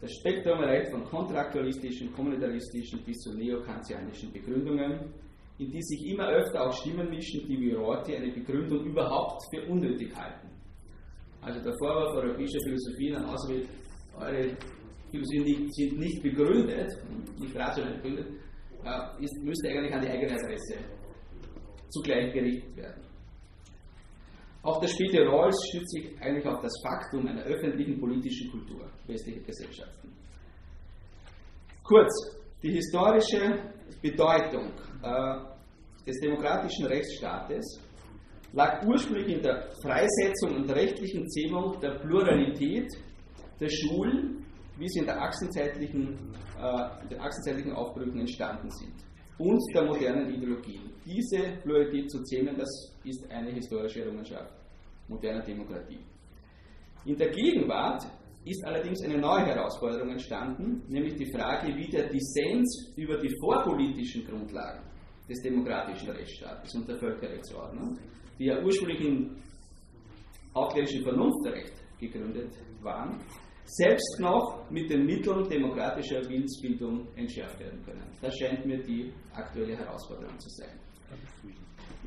Das 0.00 0.10
Spektrum 0.14 0.60
reicht 0.60 0.90
von 0.90 1.04
kontraktualistischen, 1.04 2.12
kommunitaristischen 2.12 3.04
bis 3.04 3.18
zu 3.18 3.34
neokantianischen 3.34 4.32
Begründungen, 4.32 5.12
in 5.58 5.70
die 5.70 5.82
sich 5.82 6.06
immer 6.06 6.28
öfter 6.28 6.66
auch 6.66 6.72
Stimmen 6.72 7.10
mischen, 7.10 7.46
die 7.46 7.60
wie 7.60 7.72
Rorty 7.72 8.16
eine 8.16 8.32
Begründung 8.32 8.86
überhaupt 8.86 9.42
für 9.50 9.62
unnötig 9.68 10.14
halten. 10.16 10.57
Also 11.48 11.62
der 11.62 11.72
Vorwurf 11.78 12.14
europäischer 12.14 12.60
Philosophie 12.62 13.10
dann 13.10 13.24
auswählt, 13.24 13.68
eure 14.20 14.54
Philosophien 15.10 15.72
sind 15.72 15.98
nicht 15.98 16.22
begründet, 16.22 16.90
nicht 17.40 17.56
rational 17.56 17.94
begründet, 17.94 18.26
äh, 18.84 19.24
ist, 19.24 19.42
müsste 19.42 19.68
eigentlich 19.70 19.94
an 19.94 20.02
die 20.02 20.08
eigene 20.08 20.34
Adresse 20.34 20.76
zugleich 21.88 22.34
gerichtet 22.34 22.76
werden. 22.76 23.02
Auch 24.62 24.78
der 24.80 24.88
späte 24.88 25.22
Rawls 25.22 25.56
stützt 25.70 25.90
sich 25.90 26.20
eigentlich 26.20 26.46
auf 26.46 26.60
das 26.60 26.72
Faktum 26.82 27.26
einer 27.26 27.44
öffentlichen 27.44 27.98
politischen 27.98 28.50
Kultur 28.50 28.86
westlicher 29.06 29.40
Gesellschaften. 29.40 30.12
Kurz, 31.82 32.12
die 32.62 32.72
historische 32.72 33.72
Bedeutung 34.02 34.70
äh, 35.02 36.04
des 36.06 36.20
demokratischen 36.20 36.84
Rechtsstaates 36.84 37.87
lag 38.52 38.84
ursprünglich 38.86 39.36
in 39.36 39.42
der 39.42 39.68
Freisetzung 39.82 40.56
und 40.56 40.70
rechtlichen 40.70 41.28
Zähmung 41.28 41.78
der 41.80 41.98
Pluralität 41.98 42.88
der 43.60 43.68
Schulen, 43.68 44.44
wie 44.78 44.88
sie 44.88 45.00
in 45.00 45.06
der 45.06 45.20
achsenzeitlichen, 45.20 46.14
äh, 46.58 47.08
den 47.08 47.20
achsenzeitlichen 47.20 47.72
Aufbrüchen 47.72 48.20
entstanden 48.20 48.70
sind 48.70 48.94
und 49.38 49.60
der 49.74 49.84
modernen 49.84 50.32
Ideologien. 50.32 50.92
Diese 51.04 51.58
Pluralität 51.62 52.10
zu 52.10 52.22
zähmen, 52.24 52.56
das 52.56 52.68
ist 53.04 53.30
eine 53.30 53.50
historische 53.52 54.02
Errungenschaft 54.02 54.52
moderner 55.08 55.42
Demokratie. 55.42 56.00
In 57.04 57.16
der 57.16 57.30
Gegenwart 57.30 58.04
ist 58.44 58.64
allerdings 58.64 59.02
eine 59.02 59.18
neue 59.18 59.46
Herausforderung 59.46 60.10
entstanden, 60.10 60.82
nämlich 60.88 61.14
die 61.16 61.30
Frage, 61.32 61.74
wie 61.74 61.88
der 61.88 62.08
Dissens 62.08 62.92
über 62.96 63.18
die 63.18 63.30
vorpolitischen 63.40 64.24
Grundlagen 64.24 64.82
des 65.28 65.40
demokratischen 65.42 66.10
Rechtsstaates 66.10 66.74
und 66.74 66.88
der 66.88 66.96
Völkerrechtsordnung, 66.98 67.98
die 68.38 68.46
ja 68.46 68.62
ursprünglich 68.62 69.00
im 69.00 69.36
aufklärischen 70.54 71.02
Vernunftrecht 71.02 71.72
gegründet 71.98 72.52
waren, 72.82 73.20
selbst 73.64 74.18
noch 74.20 74.70
mit 74.70 74.90
den 74.90 75.04
Mitteln 75.04 75.48
demokratischer 75.48 76.26
Willensbildung 76.28 77.06
entschärft 77.16 77.58
werden 77.60 77.82
können. 77.84 78.04
Das 78.20 78.34
scheint 78.38 78.64
mir 78.64 78.78
die 78.82 79.12
aktuelle 79.32 79.76
Herausforderung 79.76 80.38
zu 80.38 80.48
sein. 80.50 80.78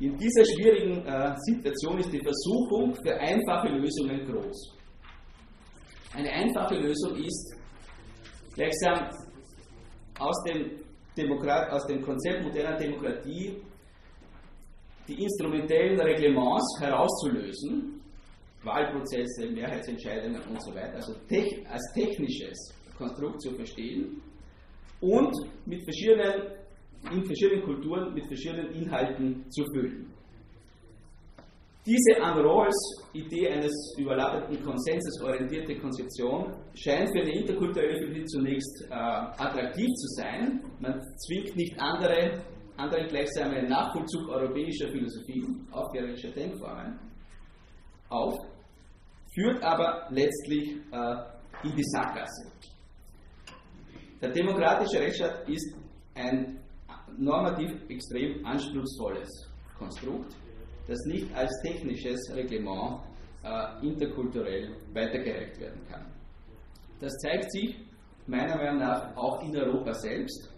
In 0.00 0.16
dieser 0.16 0.44
schwierigen 0.44 1.06
äh, 1.06 1.34
Situation 1.36 1.98
ist 1.98 2.12
die 2.12 2.20
Versuchung 2.20 2.94
für 2.94 3.14
einfache 3.14 3.68
Lösungen 3.68 4.26
groß. 4.26 4.76
Eine 6.14 6.30
einfache 6.30 6.74
Lösung 6.74 7.14
ist 7.16 7.56
gleichsam 8.54 9.08
aus 10.18 10.42
dem, 10.44 10.82
Demokrat, 11.16 11.70
aus 11.70 11.86
dem 11.86 12.02
Konzept 12.02 12.42
moderner 12.42 12.76
Demokratie 12.76 13.62
die 15.08 15.22
instrumentellen 15.22 16.00
Reglements 16.00 16.78
herauszulösen 16.80 18.00
Wahlprozesse, 18.64 19.50
Mehrheitsentscheidungen 19.50 20.40
und 20.48 20.62
so 20.62 20.74
weiter, 20.74 20.94
also 20.94 21.14
als 21.68 21.92
technisches 21.94 22.72
Konstrukt 22.96 23.40
zu 23.42 23.50
verstehen 23.54 24.22
und 25.00 25.34
mit 25.66 25.82
verschiedenen, 25.84 26.52
in 27.10 27.24
verschiedenen 27.24 27.64
Kulturen 27.64 28.14
mit 28.14 28.26
verschiedenen 28.26 28.72
Inhalten 28.72 29.44
zu 29.50 29.64
füllen. 29.74 30.12
Diese 31.84 32.22
an 32.22 32.38
Rawls 32.38 32.76
Idee 33.12 33.48
eines 33.48 33.72
überlappenden 33.98 34.64
Konsenses 34.64 35.20
orientierte 35.20 35.74
Konzeption 35.80 36.54
scheint 36.74 37.10
für 37.10 37.22
eine 37.22 37.34
interkulturelle 37.36 37.98
Philosophie 37.98 38.24
zunächst 38.26 38.86
äh, 38.88 38.94
attraktiv 38.94 39.88
zu 39.88 40.06
sein. 40.14 40.60
Man 40.78 41.02
zwingt 41.16 41.56
nicht 41.56 41.74
andere, 41.80 42.40
anderen 42.76 43.08
gleichsam 43.08 43.50
einen 43.50 43.68
Nachvollzug 43.68 44.28
europäischer 44.28 44.88
Philosophien, 44.88 45.66
aufklärerischer 45.70 46.30
Denkformen 46.30 46.98
auf, 48.08 48.34
führt 49.34 49.62
aber 49.62 50.06
letztlich 50.10 50.76
äh, 50.92 51.14
in 51.64 51.76
die 51.76 51.84
Sackgasse. 51.84 52.52
Der 54.20 54.30
demokratische 54.30 55.00
Rechtsstaat 55.00 55.48
ist 55.48 55.74
ein 56.14 56.60
normativ 57.18 57.70
extrem 57.88 58.44
anspruchsvolles 58.44 59.28
Konstrukt, 59.78 60.34
das 60.86 60.98
nicht 61.06 61.34
als 61.34 61.50
technisches 61.62 62.20
Reglement 62.34 63.00
äh, 63.42 63.86
interkulturell 63.86 64.76
weitergereicht 64.92 65.58
werden 65.60 65.80
kann. 65.90 66.06
Das 67.00 67.12
zeigt 67.18 67.50
sich 67.50 67.76
meiner 68.26 68.56
Meinung 68.56 68.78
nach 68.78 69.16
auch 69.16 69.42
in 69.42 69.56
Europa 69.56 69.92
selbst. 69.94 70.51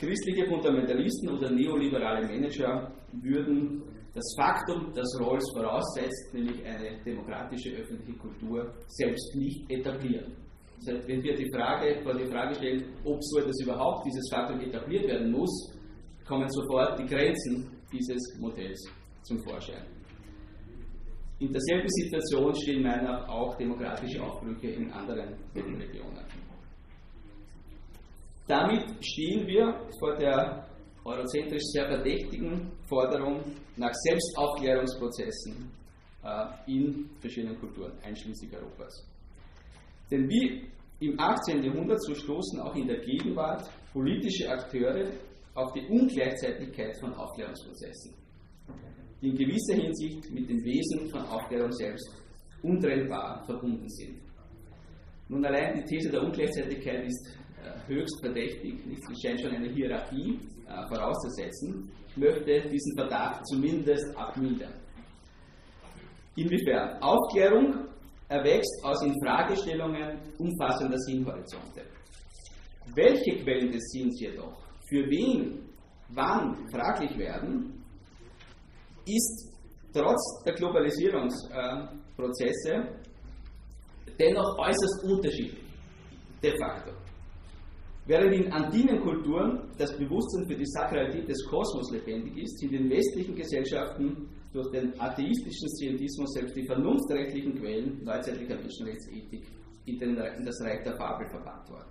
Christliche 0.00 0.46
Fundamentalisten 0.46 1.28
oder 1.28 1.50
neoliberale 1.50 2.26
Manager 2.26 2.90
würden 3.12 3.82
das 4.14 4.24
Faktum, 4.34 4.92
das 4.94 5.06
Rawls 5.20 5.44
voraussetzt, 5.54 6.32
nämlich 6.32 6.64
eine 6.64 6.98
demokratische 7.04 7.76
öffentliche 7.76 8.18
Kultur, 8.18 8.72
selbst 8.86 9.36
nicht 9.36 9.70
etablieren. 9.70 10.34
Das 10.78 10.94
heißt, 10.94 11.06
wenn 11.06 11.22
wir 11.22 11.34
die 11.34 11.48
Frage, 11.54 12.00
vor 12.02 12.14
die 12.14 12.24
Frage 12.24 12.54
stellen, 12.54 12.84
ob 13.04 13.18
so 13.20 13.40
etwas 13.40 13.60
überhaupt, 13.62 14.06
dieses 14.06 14.26
Faktum 14.32 14.60
etabliert 14.60 15.06
werden 15.06 15.30
muss, 15.30 15.50
kommen 16.26 16.48
sofort 16.48 16.98
die 16.98 17.04
Grenzen 17.04 17.70
dieses 17.92 18.38
Modells 18.40 18.82
zum 19.22 19.38
Vorschein. 19.44 19.84
In 21.40 21.52
derselben 21.52 21.88
Situation 21.88 22.54
stehen 22.54 22.82
meiner 22.82 23.28
auch 23.28 23.54
demokratische 23.56 24.22
Aufbrüche 24.22 24.68
in 24.68 24.90
anderen 24.90 25.34
Regionen. 25.54 26.24
Damit 28.50 28.82
stehen 29.00 29.46
wir 29.46 29.78
vor 30.00 30.16
der 30.16 30.66
eurozentrisch 31.04 31.62
sehr 31.72 31.86
verdächtigen 31.86 32.72
Forderung 32.88 33.40
nach 33.76 33.92
Selbstaufklärungsprozessen 33.94 35.70
äh, 36.24 36.46
in 36.66 37.08
verschiedenen 37.20 37.56
Kulturen, 37.60 37.92
einschließlich 38.02 38.52
Europas. 38.52 39.06
Denn 40.10 40.28
wie 40.28 40.66
im 40.98 41.14
18. 41.20 41.62
Jahrhundert, 41.62 42.02
so 42.02 42.12
stoßen 42.12 42.58
auch 42.60 42.74
in 42.74 42.88
der 42.88 42.98
Gegenwart 42.98 43.70
politische 43.92 44.50
Akteure 44.50 45.12
auf 45.54 45.72
die 45.72 45.86
Ungleichzeitigkeit 45.86 46.98
von 46.98 47.14
Aufklärungsprozessen, 47.14 48.12
die 49.22 49.28
in 49.28 49.36
gewisser 49.36 49.80
Hinsicht 49.80 50.28
mit 50.28 50.50
dem 50.50 50.64
Wesen 50.64 51.08
von 51.08 51.20
Aufklärung 51.26 51.70
selbst 51.70 52.10
untrennbar 52.64 53.44
verbunden 53.46 53.88
sind. 53.90 54.18
Nun 55.28 55.44
allein 55.44 55.76
die 55.76 55.84
These 55.84 56.10
der 56.10 56.24
Ungleichzeitigkeit 56.24 57.06
ist 57.06 57.39
höchst 57.86 58.20
verdächtig, 58.20 58.80
es 58.86 59.22
scheint 59.22 59.40
schon 59.40 59.50
eine 59.50 59.70
Hierarchie 59.70 60.38
äh, 60.66 60.86
vorauszusetzen. 60.88 61.90
Ich 62.08 62.16
möchte 62.16 62.60
diesen 62.68 62.96
Verdacht 62.96 63.46
zumindest 63.46 64.16
abmildern. 64.16 64.74
Inwiefern? 66.36 67.02
Aufklärung 67.02 67.88
erwächst 68.28 68.84
aus 68.84 69.02
Infragestellungen 69.02 70.20
umfassender 70.38 70.96
Sinnhorizonte. 70.98 71.82
Welche 72.94 73.42
Quellen 73.42 73.72
des 73.72 73.82
Sinns 73.90 74.20
jedoch 74.20 74.62
für 74.88 75.10
wen, 75.10 75.68
wann 76.10 76.56
fraglich 76.72 77.18
werden, 77.18 77.82
ist 79.06 79.50
trotz 79.92 80.44
der 80.44 80.54
Globalisierungsprozesse 80.54 82.88
dennoch 84.18 84.58
äußerst 84.58 85.04
unterschiedlich, 85.04 85.64
de 86.42 86.56
facto. 86.58 86.90
Während 88.10 88.34
in 88.34 88.50
antiken 88.50 89.00
Kulturen 89.02 89.70
das 89.78 89.96
Bewusstsein 89.96 90.44
für 90.48 90.56
die 90.56 90.66
Sakralität 90.66 91.28
des 91.28 91.46
Kosmos 91.46 91.92
lebendig 91.92 92.38
ist, 92.38 92.58
sind 92.58 92.72
in 92.72 92.90
westlichen 92.90 93.36
Gesellschaften 93.36 94.28
durch 94.52 94.68
den 94.72 95.00
atheistischen 95.00 95.68
Scientismus 95.68 96.32
selbst 96.32 96.56
die 96.56 96.66
vernunftrechtlichen 96.66 97.54
Quellen 97.54 98.02
neuzeitlicher 98.02 98.56
Menschenrechtsethik 98.56 99.46
in, 99.86 99.98
den, 100.00 100.16
in 100.16 100.44
das 100.44 100.60
Reich 100.64 100.82
der 100.82 100.96
Fabel 100.96 101.28
verbannt 101.28 101.70
worden. 101.70 101.88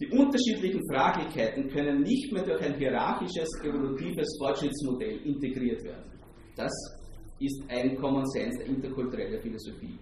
Die 0.00 0.08
unterschiedlichen 0.16 0.80
Fraglichkeiten 0.90 1.68
können 1.68 2.00
nicht 2.00 2.32
mehr 2.32 2.44
durch 2.44 2.62
ein 2.62 2.78
hierarchisches, 2.78 3.50
evolutives 3.62 4.34
Fortschrittsmodell 4.38 5.18
integriert 5.26 5.84
werden. 5.84 6.10
Das 6.56 6.72
ist 7.38 7.64
ein 7.68 7.96
Common 7.96 8.24
Sense 8.28 8.56
der 8.60 8.68
interkulturellen 8.68 9.42
Philosophie. 9.42 9.98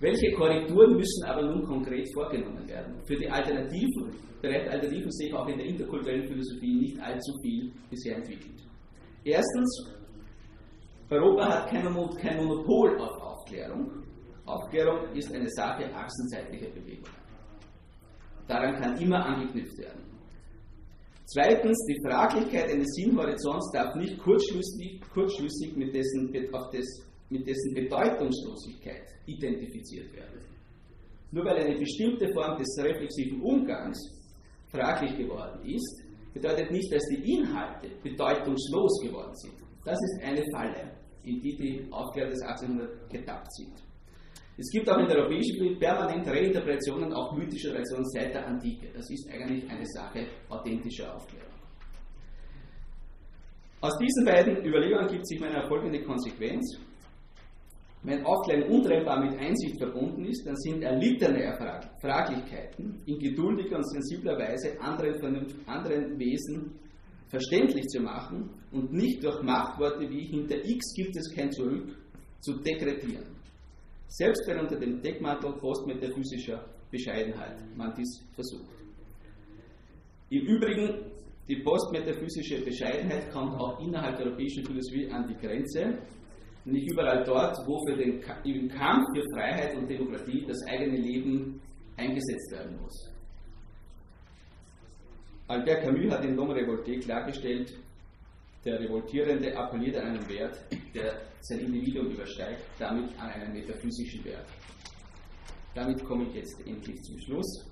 Welche 0.00 0.32
Korrekturen 0.32 0.96
müssen 0.96 1.24
aber 1.26 1.42
nun 1.42 1.62
konkret 1.62 2.08
vorgenommen 2.14 2.66
werden? 2.66 2.98
Für 3.06 3.16
die 3.16 3.28
Alternativen, 3.28 4.16
bereits 4.40 4.66
Alternativen 4.70 5.10
sehe 5.12 5.28
ich 5.28 5.34
auch 5.34 5.46
in 5.46 5.58
der 5.58 5.66
interkulturellen 5.66 6.26
Philosophie 6.26 6.74
nicht 6.74 6.98
allzu 7.00 7.32
viel 7.42 7.70
bisher 7.90 8.16
entwickelt. 8.16 8.62
Erstens, 9.24 9.92
Europa 11.10 11.48
hat 11.48 11.70
kein 11.70 11.84
Monopol 11.84 12.98
auf 12.98 13.20
Aufklärung. 13.20 13.90
Aufklärung 14.46 15.12
ist 15.14 15.34
eine 15.34 15.48
Sache 15.50 15.84
achsenzeitlicher 15.94 16.70
Bewegung. 16.70 17.10
Daran 18.48 18.80
kann 18.80 18.96
immer 18.98 19.22
angeknüpft 19.24 19.76
werden. 19.78 20.02
Zweitens, 21.26 21.78
die 21.86 22.00
Fraglichkeit 22.08 22.70
eines 22.70 22.88
Sinnhorizonts 22.94 23.70
darf 23.72 23.94
nicht 23.94 24.18
kurzschlüssig, 24.18 25.00
kurzschlüssig 25.12 25.76
mit, 25.76 25.94
dessen, 25.94 26.32
auf 26.52 26.70
des, 26.70 26.86
mit 27.30 27.46
dessen 27.46 27.74
Bedeutungslosigkeit 27.74 29.06
identifiziert 29.26 30.12
werden. 30.12 30.40
Nur 31.32 31.44
weil 31.44 31.58
eine 31.58 31.78
bestimmte 31.78 32.28
Form 32.32 32.58
des 32.58 32.76
reflexiven 32.82 33.40
Umgangs 33.40 33.98
fraglich 34.70 35.16
geworden 35.16 35.64
ist, 35.64 36.02
bedeutet 36.34 36.70
nicht, 36.70 36.92
dass 36.92 37.02
die 37.10 37.34
Inhalte 37.34 37.88
bedeutungslos 38.02 39.00
geworden 39.02 39.34
sind. 39.34 39.54
Das 39.84 39.98
ist 39.98 40.22
eine 40.22 40.42
Falle, 40.52 40.90
in 41.24 41.40
die 41.40 41.56
die 41.56 41.92
Aufklärer 41.92 42.30
des 42.30 42.42
1800 42.42 43.10
getappt 43.10 43.52
sind. 43.54 43.72
Es 44.56 44.70
gibt 44.72 44.90
auch 44.90 44.98
in 44.98 45.08
der 45.08 45.18
europäischen 45.18 45.56
Politik 45.56 45.80
permanent 45.80 46.26
Reinterpretationen 46.26 47.12
auch 47.14 47.34
mythischer 47.34 47.70
Traditionen 47.70 48.04
seit 48.10 48.34
der 48.34 48.46
Antike. 48.46 48.88
Das 48.92 49.08
ist 49.08 49.26
eigentlich 49.30 49.70
eine 49.70 49.86
Sache 49.86 50.26
authentischer 50.50 51.14
Aufklärung. 51.14 51.48
Aus 53.80 53.96
diesen 53.96 54.26
beiden 54.26 54.62
Überlegungen 54.62 55.08
gibt 55.08 55.26
sich 55.26 55.40
meine 55.40 55.66
folgende 55.66 56.02
Konsequenz. 56.02 56.78
Wenn 58.02 58.24
Aufklärung 58.24 58.76
untrennbar 58.76 59.22
mit 59.22 59.38
Einsicht 59.38 59.76
verbunden 59.76 60.24
ist, 60.24 60.46
dann 60.46 60.56
sind 60.56 60.82
erlittene 60.82 61.54
Fraglichkeiten 62.00 62.96
in 63.04 63.18
geduldiger 63.18 63.76
und 63.76 63.90
sensibler 63.90 64.38
Weise 64.38 64.80
anderen, 64.80 65.46
anderen 65.66 66.18
Wesen 66.18 66.78
verständlich 67.28 67.86
zu 67.88 68.00
machen 68.00 68.50
und 68.72 68.92
nicht 68.92 69.22
durch 69.22 69.42
Machtworte 69.42 70.08
wie 70.08 70.24
hinter 70.24 70.56
X 70.64 70.94
gibt 70.94 71.16
es 71.16 71.30
kein 71.34 71.52
Zurück 71.52 71.94
zu 72.40 72.54
dekretieren. 72.60 73.36
Selbst 74.08 74.48
wenn 74.48 74.58
unter 74.58 74.76
dem 74.76 75.00
Deckmantel 75.02 75.52
postmetaphysischer 75.52 76.64
Bescheidenheit 76.90 77.56
man 77.76 77.94
dies 77.94 78.20
versucht. 78.34 78.80
Im 80.30 80.46
Übrigen, 80.46 81.10
die 81.48 81.62
postmetaphysische 81.62 82.64
Bescheidenheit 82.64 83.30
kommt 83.30 83.54
auch 83.60 83.78
innerhalb 83.80 84.16
der 84.16 84.26
europäischen 84.26 84.64
Philosophie 84.64 85.10
an 85.10 85.28
die 85.28 85.34
Grenze, 85.34 85.98
nicht 86.70 86.90
überall 86.90 87.24
dort, 87.24 87.56
wo 87.66 87.84
für 87.86 87.96
den 87.96 88.20
im 88.44 88.68
Kampf 88.68 89.06
für 89.14 89.24
Freiheit 89.34 89.76
und 89.76 89.88
Demokratie 89.88 90.44
das 90.46 90.58
eigene 90.66 90.96
Leben 90.98 91.60
eingesetzt 91.96 92.52
werden 92.52 92.80
muss. 92.80 93.10
Albert 95.48 95.82
Camus 95.82 96.12
hat 96.12 96.24
in 96.24 96.36
L'Homme 96.36 96.54
Revolté 96.54 97.00
klargestellt, 97.00 97.76
der 98.64 98.78
Revoltierende 98.78 99.56
appelliert 99.56 99.96
an 99.96 100.08
einen 100.08 100.28
Wert, 100.28 100.60
der 100.94 101.22
sein 101.40 101.60
Individuum 101.60 102.10
übersteigt, 102.10 102.62
damit 102.78 103.10
an 103.18 103.30
einen 103.30 103.52
metaphysischen 103.52 104.24
Wert. 104.24 104.46
Damit 105.74 106.04
komme 106.04 106.26
ich 106.28 106.34
jetzt 106.34 106.66
endlich 106.66 107.00
zum 107.02 107.18
Schluss. 107.20 107.66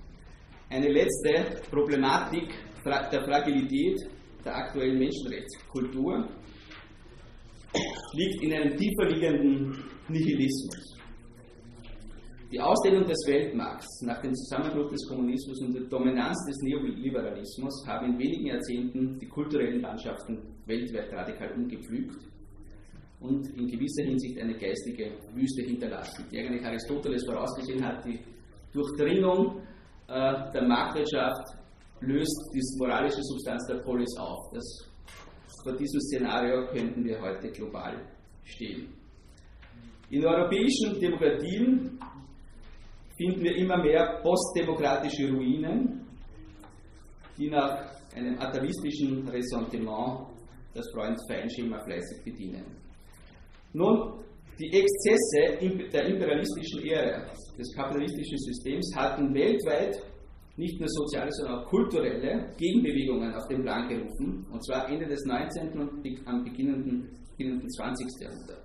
Eine 0.69 0.89
letzte 0.89 1.61
Problematik 1.69 2.49
der 2.85 3.23
Fragilität 3.23 3.97
der 4.43 4.55
aktuellen 4.55 4.97
Menschenrechtskultur 4.99 6.27
liegt 8.13 8.43
in 8.43 8.53
einem 8.53 8.75
tiefer 8.77 9.09
liegenden 9.09 9.83
Nihilismus. 10.07 10.97
Die 12.51 12.59
Ausdehnung 12.59 13.05
des 13.05 13.19
Weltmarkts 13.27 14.01
nach 14.01 14.21
dem 14.21 14.33
Zusammenbruch 14.33 14.89
des 14.89 15.07
Kommunismus 15.07 15.61
und 15.61 15.73
der 15.73 15.83
Dominanz 15.83 16.35
des 16.47 16.57
Neoliberalismus 16.63 17.85
haben 17.85 18.13
in 18.13 18.17
wenigen 18.17 18.47
Jahrzehnten 18.47 19.19
die 19.19 19.27
kulturellen 19.27 19.81
Landschaften 19.81 20.41
weltweit 20.65 21.13
radikal 21.13 21.51
umgepflügt 21.53 22.17
und 23.19 23.47
in 23.55 23.67
gewisser 23.67 24.03
Hinsicht 24.03 24.39
eine 24.39 24.57
geistige 24.57 25.11
Wüste 25.35 25.61
hinterlassen, 25.63 26.25
die 26.31 26.39
eigentlich 26.39 26.65
Aristoteles 26.65 27.23
vorausgesehen 27.25 27.85
hat, 27.85 28.03
die 28.03 28.19
Durchdringung 28.73 29.61
äh, 30.07 30.51
der 30.51 30.67
Marktwirtschaft 30.67 31.55
löst 32.01 32.49
die 32.53 32.61
moralische 32.79 33.21
Substanz 33.21 33.67
der 33.67 33.79
Polis 33.83 34.15
auf. 34.17 34.51
Das 34.53 34.88
vor 35.63 35.73
diesem 35.75 35.99
Szenario 36.01 36.67
könnten 36.67 37.03
wir 37.03 37.19
heute 37.21 37.49
global 37.51 37.95
stehen. 38.43 38.93
In 40.09 40.25
europäischen 40.25 40.99
Demokratien 40.99 41.99
finden 43.17 43.43
wir 43.43 43.55
immer 43.57 43.77
mehr 43.77 44.19
postdemokratische 44.23 45.29
Ruinen, 45.29 46.05
die 47.37 47.49
nach 47.49 47.85
einem 48.15 48.39
atavistischen 48.39 49.27
Ressentiment 49.27 50.27
das 50.73 50.85
Freund-Feind-Schema 50.93 51.79
fleißig 51.83 52.23
bedienen. 52.23 52.65
Nun, 53.73 54.23
die 54.59 54.71
Exzesse 54.71 55.57
der 55.93 56.05
imperialistischen 56.07 56.83
Ära 56.85 57.25
des 57.57 57.73
kapitalistischen 57.75 58.37
Systems 58.39 58.93
hatten 58.95 59.33
weltweit 59.33 60.01
nicht 60.59 60.77
nur 60.79 60.89
soziale, 60.89 61.31
sondern 61.31 61.59
auch 61.59 61.65
kulturelle 61.65 62.51
Gegenbewegungen 62.57 63.33
auf 63.33 63.47
den 63.47 63.61
Plan 63.63 63.87
gerufen, 63.87 64.45
und 64.51 64.63
zwar 64.65 64.89
Ende 64.89 65.07
des 65.07 65.23
19. 65.25 65.79
und 65.79 66.27
am 66.27 66.43
beginnenden, 66.43 67.09
beginnenden 67.31 67.69
20. 67.69 68.07
Jahrhundert. 68.21 68.63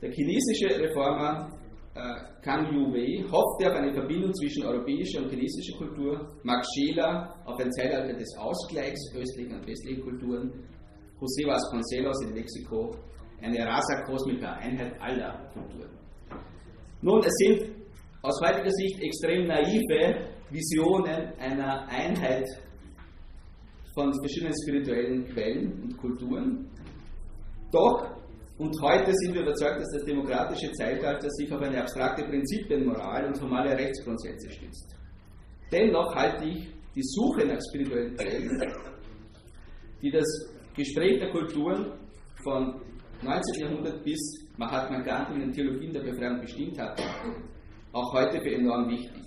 Der 0.00 0.12
chinesische 0.12 0.68
Reformer 0.80 1.50
äh, 1.94 2.42
Kang 2.42 2.72
Yu-wei 2.72 3.24
hoffte 3.30 3.70
auf 3.70 3.76
eine 3.76 3.92
Verbindung 3.92 4.32
zwischen 4.34 4.64
europäischer 4.64 5.22
und 5.22 5.30
chinesischer 5.30 5.76
Kultur, 5.78 6.38
Max 6.44 6.66
Scheler 6.74 7.34
auf 7.44 7.58
ein 7.60 7.72
Zeitalter 7.72 8.14
des 8.16 8.30
Ausgleichs 8.38 9.00
östlichen 9.16 9.54
und 9.58 9.66
westlichen 9.66 10.02
Kulturen, 10.02 10.52
José 11.20 11.46
Vasconcelos 11.46 12.22
in 12.22 12.34
Mexiko 12.34 12.94
eine 13.40 13.58
Rasa 13.66 14.02
Cosmica, 14.06 14.52
Einheit 14.54 14.94
aller 15.00 15.50
Kulturen. 15.52 15.90
Nun, 17.02 17.20
es 17.20 17.34
sind 17.36 17.74
aus 18.22 18.40
heutiger 18.40 18.70
Sicht 18.70 19.02
extrem 19.02 19.46
naive 19.46 20.34
Visionen 20.50 21.32
einer 21.38 21.88
Einheit 21.88 22.46
von 23.94 24.12
verschiedenen 24.20 24.54
spirituellen 24.62 25.24
Quellen 25.26 25.82
und 25.82 25.96
Kulturen. 25.96 26.68
Doch, 27.72 28.14
und 28.58 28.72
heute 28.82 29.12
sind 29.12 29.34
wir 29.34 29.42
überzeugt, 29.42 29.80
dass 29.80 29.90
das 29.94 30.04
demokratische 30.04 30.70
Zeitalter 30.72 31.28
sich 31.30 31.52
auf 31.52 31.60
eine 31.60 31.80
abstrakte 31.80 32.24
Prinzipienmoral 32.24 33.26
und 33.26 33.38
formale 33.38 33.76
Rechtsgrundsätze 33.76 34.50
stützt. 34.50 34.96
Dennoch 35.72 36.14
halte 36.14 36.44
ich 36.44 36.68
die 36.94 37.02
Suche 37.02 37.46
nach 37.46 37.58
spirituellen 37.68 38.16
Quellen, 38.16 38.62
die 40.02 40.10
das 40.10 40.24
Gespräch 40.76 41.18
der 41.18 41.30
Kulturen 41.30 41.92
von 42.44 42.80
19. 43.22 43.60
Jahrhundert 43.60 44.04
bis 44.04 44.20
Mahatma 44.56 45.00
Gandhi 45.00 45.34
in 45.34 45.40
den 45.40 45.52
Theologien 45.52 45.92
der 45.92 46.02
Befreiung 46.02 46.40
bestimmt 46.40 46.78
hat, 46.78 47.00
auch 47.92 48.12
heute 48.12 48.40
für 48.40 48.54
enorm 48.54 48.88
wichtig. 48.88 49.23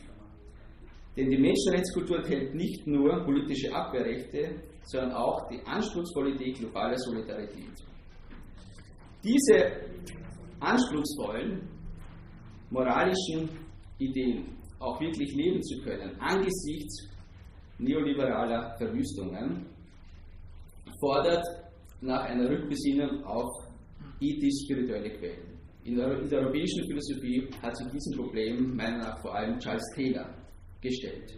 Denn 1.18 1.32
die 1.32 1.38
Menschenrechtskultur 1.38 2.18
enthält 2.18 2.53
nicht 2.53 2.86
nur 2.86 3.24
politische 3.24 3.74
Abwehrrechte, 3.74 4.61
sondern 4.84 5.13
auch 5.13 5.47
die 5.49 5.59
anspruchsvolle 5.65 6.36
globaler 6.36 6.97
Solidarität. 6.97 7.74
Diese 9.24 9.72
anspruchsvollen 10.59 11.68
moralischen 12.70 13.49
Ideen 13.97 14.45
auch 14.80 14.99
wirklich 15.01 15.34
leben 15.34 15.61
zu 15.63 15.82
können, 15.82 16.15
angesichts 16.20 17.09
neoliberaler 17.80 18.76
Verwüstungen, 18.78 19.65
fordert 20.99 21.43
nach 22.01 22.26
einer 22.26 22.47
Rückbesinnung 22.47 23.24
auf 23.24 23.49
ethisch-spirituelle 24.22 25.18
Quellen. 25.18 25.57
In 25.84 25.95
der, 25.95 26.20
in 26.20 26.30
der 26.30 26.41
europäischen 26.41 26.86
Philosophie 26.86 27.47
hat 27.61 27.76
sich 27.76 27.88
diesem 27.88 28.18
Problem 28.18 28.76
meiner 28.76 28.97
Meinung 28.97 28.99
nach 28.99 29.22
vor 29.22 29.34
allem 29.34 29.57
Charles 29.57 29.84
Taylor 29.95 30.37
gestellt. 30.82 31.36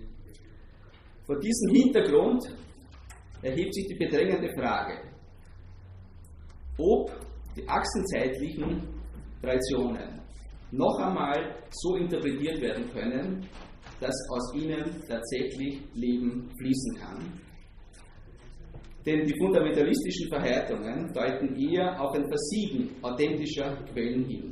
Vor 1.26 1.40
diesem 1.40 1.76
Hintergrund 1.76 2.44
erhebt 3.42 3.74
sich 3.74 3.88
die 3.88 3.96
bedrängende 3.96 4.50
Frage, 4.58 5.00
ob 6.78 7.12
die 7.56 7.68
achsenzeitlichen 7.68 8.88
Traditionen 9.42 10.22
noch 10.72 10.98
einmal 11.00 11.56
so 11.70 11.96
interpretiert 11.96 12.62
werden 12.62 12.90
können, 12.92 13.48
dass 14.00 14.16
aus 14.30 14.56
ihnen 14.56 14.84
tatsächlich 15.08 15.82
Leben 15.94 16.50
fließen 16.58 16.96
kann. 16.98 17.40
Denn 19.06 19.26
die 19.26 19.38
fundamentalistischen 19.40 20.30
Verhärtungen 20.30 21.12
deuten 21.14 21.56
eher 21.56 22.00
auf 22.00 22.16
ein 22.16 22.26
Versiegen 22.28 22.96
authentischer 23.02 23.76
Quellen 23.92 24.26
hin. 24.26 24.49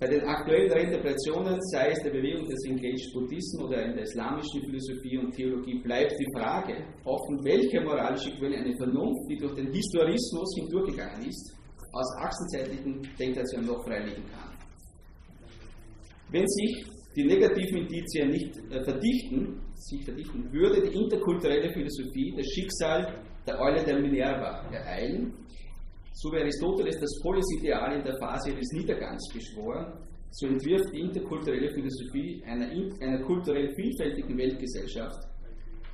Bei 0.00 0.06
den 0.06 0.22
aktuellen 0.22 0.72
Reinterpretationen, 0.72 1.60
sei 1.72 1.90
es 1.90 2.02
der 2.02 2.08
Bewegung 2.08 2.48
des 2.48 2.64
Engaged 2.64 3.12
Buddhismus 3.12 3.66
oder 3.66 3.84
in 3.84 3.92
der 3.92 4.04
islamischen 4.04 4.62
Philosophie 4.64 5.18
und 5.18 5.30
Theologie, 5.32 5.78
bleibt 5.82 6.12
die 6.18 6.26
Frage 6.38 6.72
offen, 7.04 7.44
welche 7.44 7.82
moralische 7.82 8.30
Quelle 8.38 8.56
eine 8.56 8.74
Vernunft, 8.78 9.28
die 9.28 9.36
durch 9.36 9.54
den 9.56 9.70
Historismus 9.70 10.54
hindurchgegangen 10.56 11.28
ist, 11.28 11.54
aus 11.92 12.16
achsenzeitlichen 12.16 13.06
Denknationen 13.18 13.66
noch 13.66 13.84
freiliegen 13.84 14.24
kann. 14.32 14.56
Wenn 16.30 16.48
sich 16.48 16.86
die 17.14 17.24
negativen 17.24 17.80
Indizien 17.82 18.30
nicht 18.30 18.56
äh, 18.70 18.82
verdichten, 18.82 19.60
sich 19.74 20.02
verdichten, 20.02 20.50
würde 20.50 20.80
die 20.80 20.96
interkulturelle 20.96 21.70
Philosophie 21.74 22.32
das 22.38 22.46
Schicksal 22.46 23.22
der 23.46 23.60
Eule 23.60 23.84
der 23.84 24.00
Minerva 24.00 24.66
ereilen, 24.72 25.34
so 26.12 26.32
wie 26.32 26.38
Aristoteles 26.38 26.96
das 27.00 27.20
Polis-Ideal 27.22 27.98
in 27.98 28.04
der 28.04 28.16
Phase 28.18 28.52
des 28.54 28.68
Niedergangs 28.72 29.22
beschworen, 29.32 29.92
so 30.30 30.46
entwirft 30.46 30.92
die 30.92 31.00
interkulturelle 31.00 31.70
Philosophie 31.70 32.42
einer, 32.46 32.68
einer 33.00 33.22
kulturell 33.22 33.74
vielfältigen 33.74 34.36
Weltgesellschaft 34.36 35.30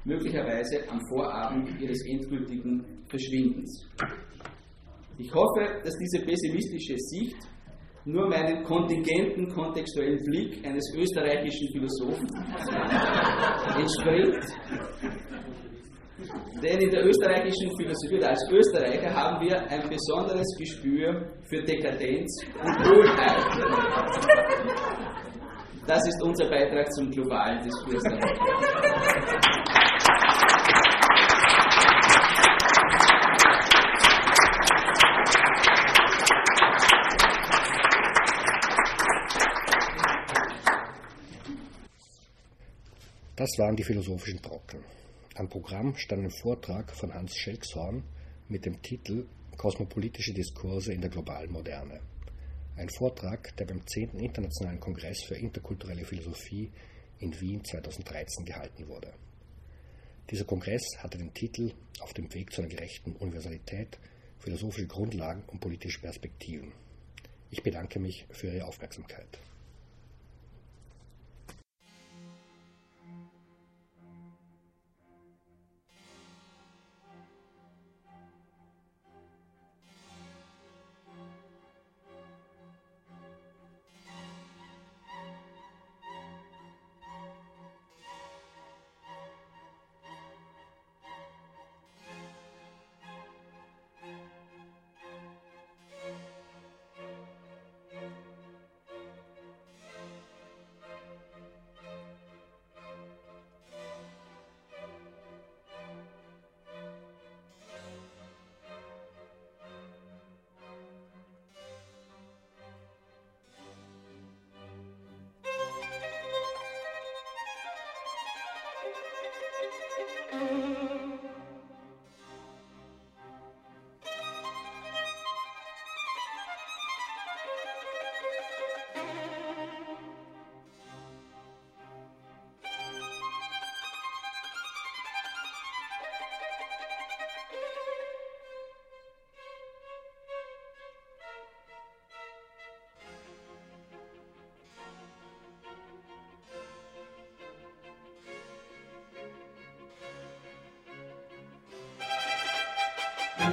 möglicherweise 0.04 0.88
am 0.88 1.00
Vorabend 1.08 1.80
ihres 1.80 1.98
endgültigen 2.06 2.84
Verschwindens. 3.08 3.86
Ich 5.18 5.32
hoffe, 5.34 5.80
dass 5.82 5.94
diese 5.96 6.24
pessimistische 6.24 6.96
Sicht 6.98 7.36
nur 8.04 8.28
meinen 8.28 8.62
kontingenten 8.62 9.48
kontextuellen 9.48 10.22
Blick 10.24 10.64
eines 10.64 10.84
österreichischen 10.94 11.68
Philosophen 11.72 12.28
entspringt. 13.76 14.44
Denn 16.18 16.80
in 16.80 16.90
der 16.90 17.04
österreichischen 17.04 17.70
Philosophie 17.76 18.24
als 18.24 18.42
Österreicher 18.50 19.14
haben 19.14 19.44
wir 19.44 19.60
ein 19.70 19.88
besonderes 19.88 20.46
Gespür 20.58 21.30
für 21.44 21.62
Dekadenz 21.62 22.42
und 22.62 22.78
Wohlheit. 22.86 23.36
Das 25.86 26.06
ist 26.08 26.22
unser 26.22 26.48
Beitrag 26.48 26.90
zum 26.94 27.10
globalen 27.10 27.62
Diskurs. 27.62 28.02
Das 43.36 43.50
waren 43.58 43.76
die 43.76 43.84
philosophischen 43.84 44.40
Brocken. 44.40 44.82
Am 45.38 45.50
Programm 45.50 45.94
stand 45.98 46.24
ein 46.24 46.30
Vortrag 46.30 46.96
von 46.96 47.12
Hans 47.12 47.36
Schelkshorn 47.36 48.02
mit 48.48 48.64
dem 48.64 48.80
Titel 48.80 49.26
Kosmopolitische 49.58 50.32
Diskurse 50.32 50.94
in 50.94 51.02
der 51.02 51.10
globalen 51.10 51.52
Moderne. 51.52 52.00
Ein 52.74 52.88
Vortrag, 52.88 53.54
der 53.58 53.66
beim 53.66 53.86
10. 53.86 54.18
Internationalen 54.18 54.80
Kongress 54.80 55.24
für 55.24 55.34
interkulturelle 55.34 56.06
Philosophie 56.06 56.72
in 57.18 57.38
Wien 57.38 57.62
2013 57.62 58.46
gehalten 58.46 58.88
wurde. 58.88 59.12
Dieser 60.30 60.46
Kongress 60.46 60.96
hatte 61.00 61.18
den 61.18 61.34
Titel 61.34 61.74
Auf 62.00 62.14
dem 62.14 62.32
Weg 62.32 62.50
zu 62.50 62.62
einer 62.62 62.70
gerechten 62.70 63.14
Universalität, 63.16 63.98
philosophische 64.38 64.86
Grundlagen 64.86 65.44
und 65.48 65.60
politische 65.60 66.00
Perspektiven. 66.00 66.72
Ich 67.50 67.62
bedanke 67.62 67.98
mich 67.98 68.24
für 68.30 68.46
Ihre 68.46 68.64
Aufmerksamkeit. 68.64 69.38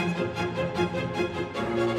Thank 0.00 1.89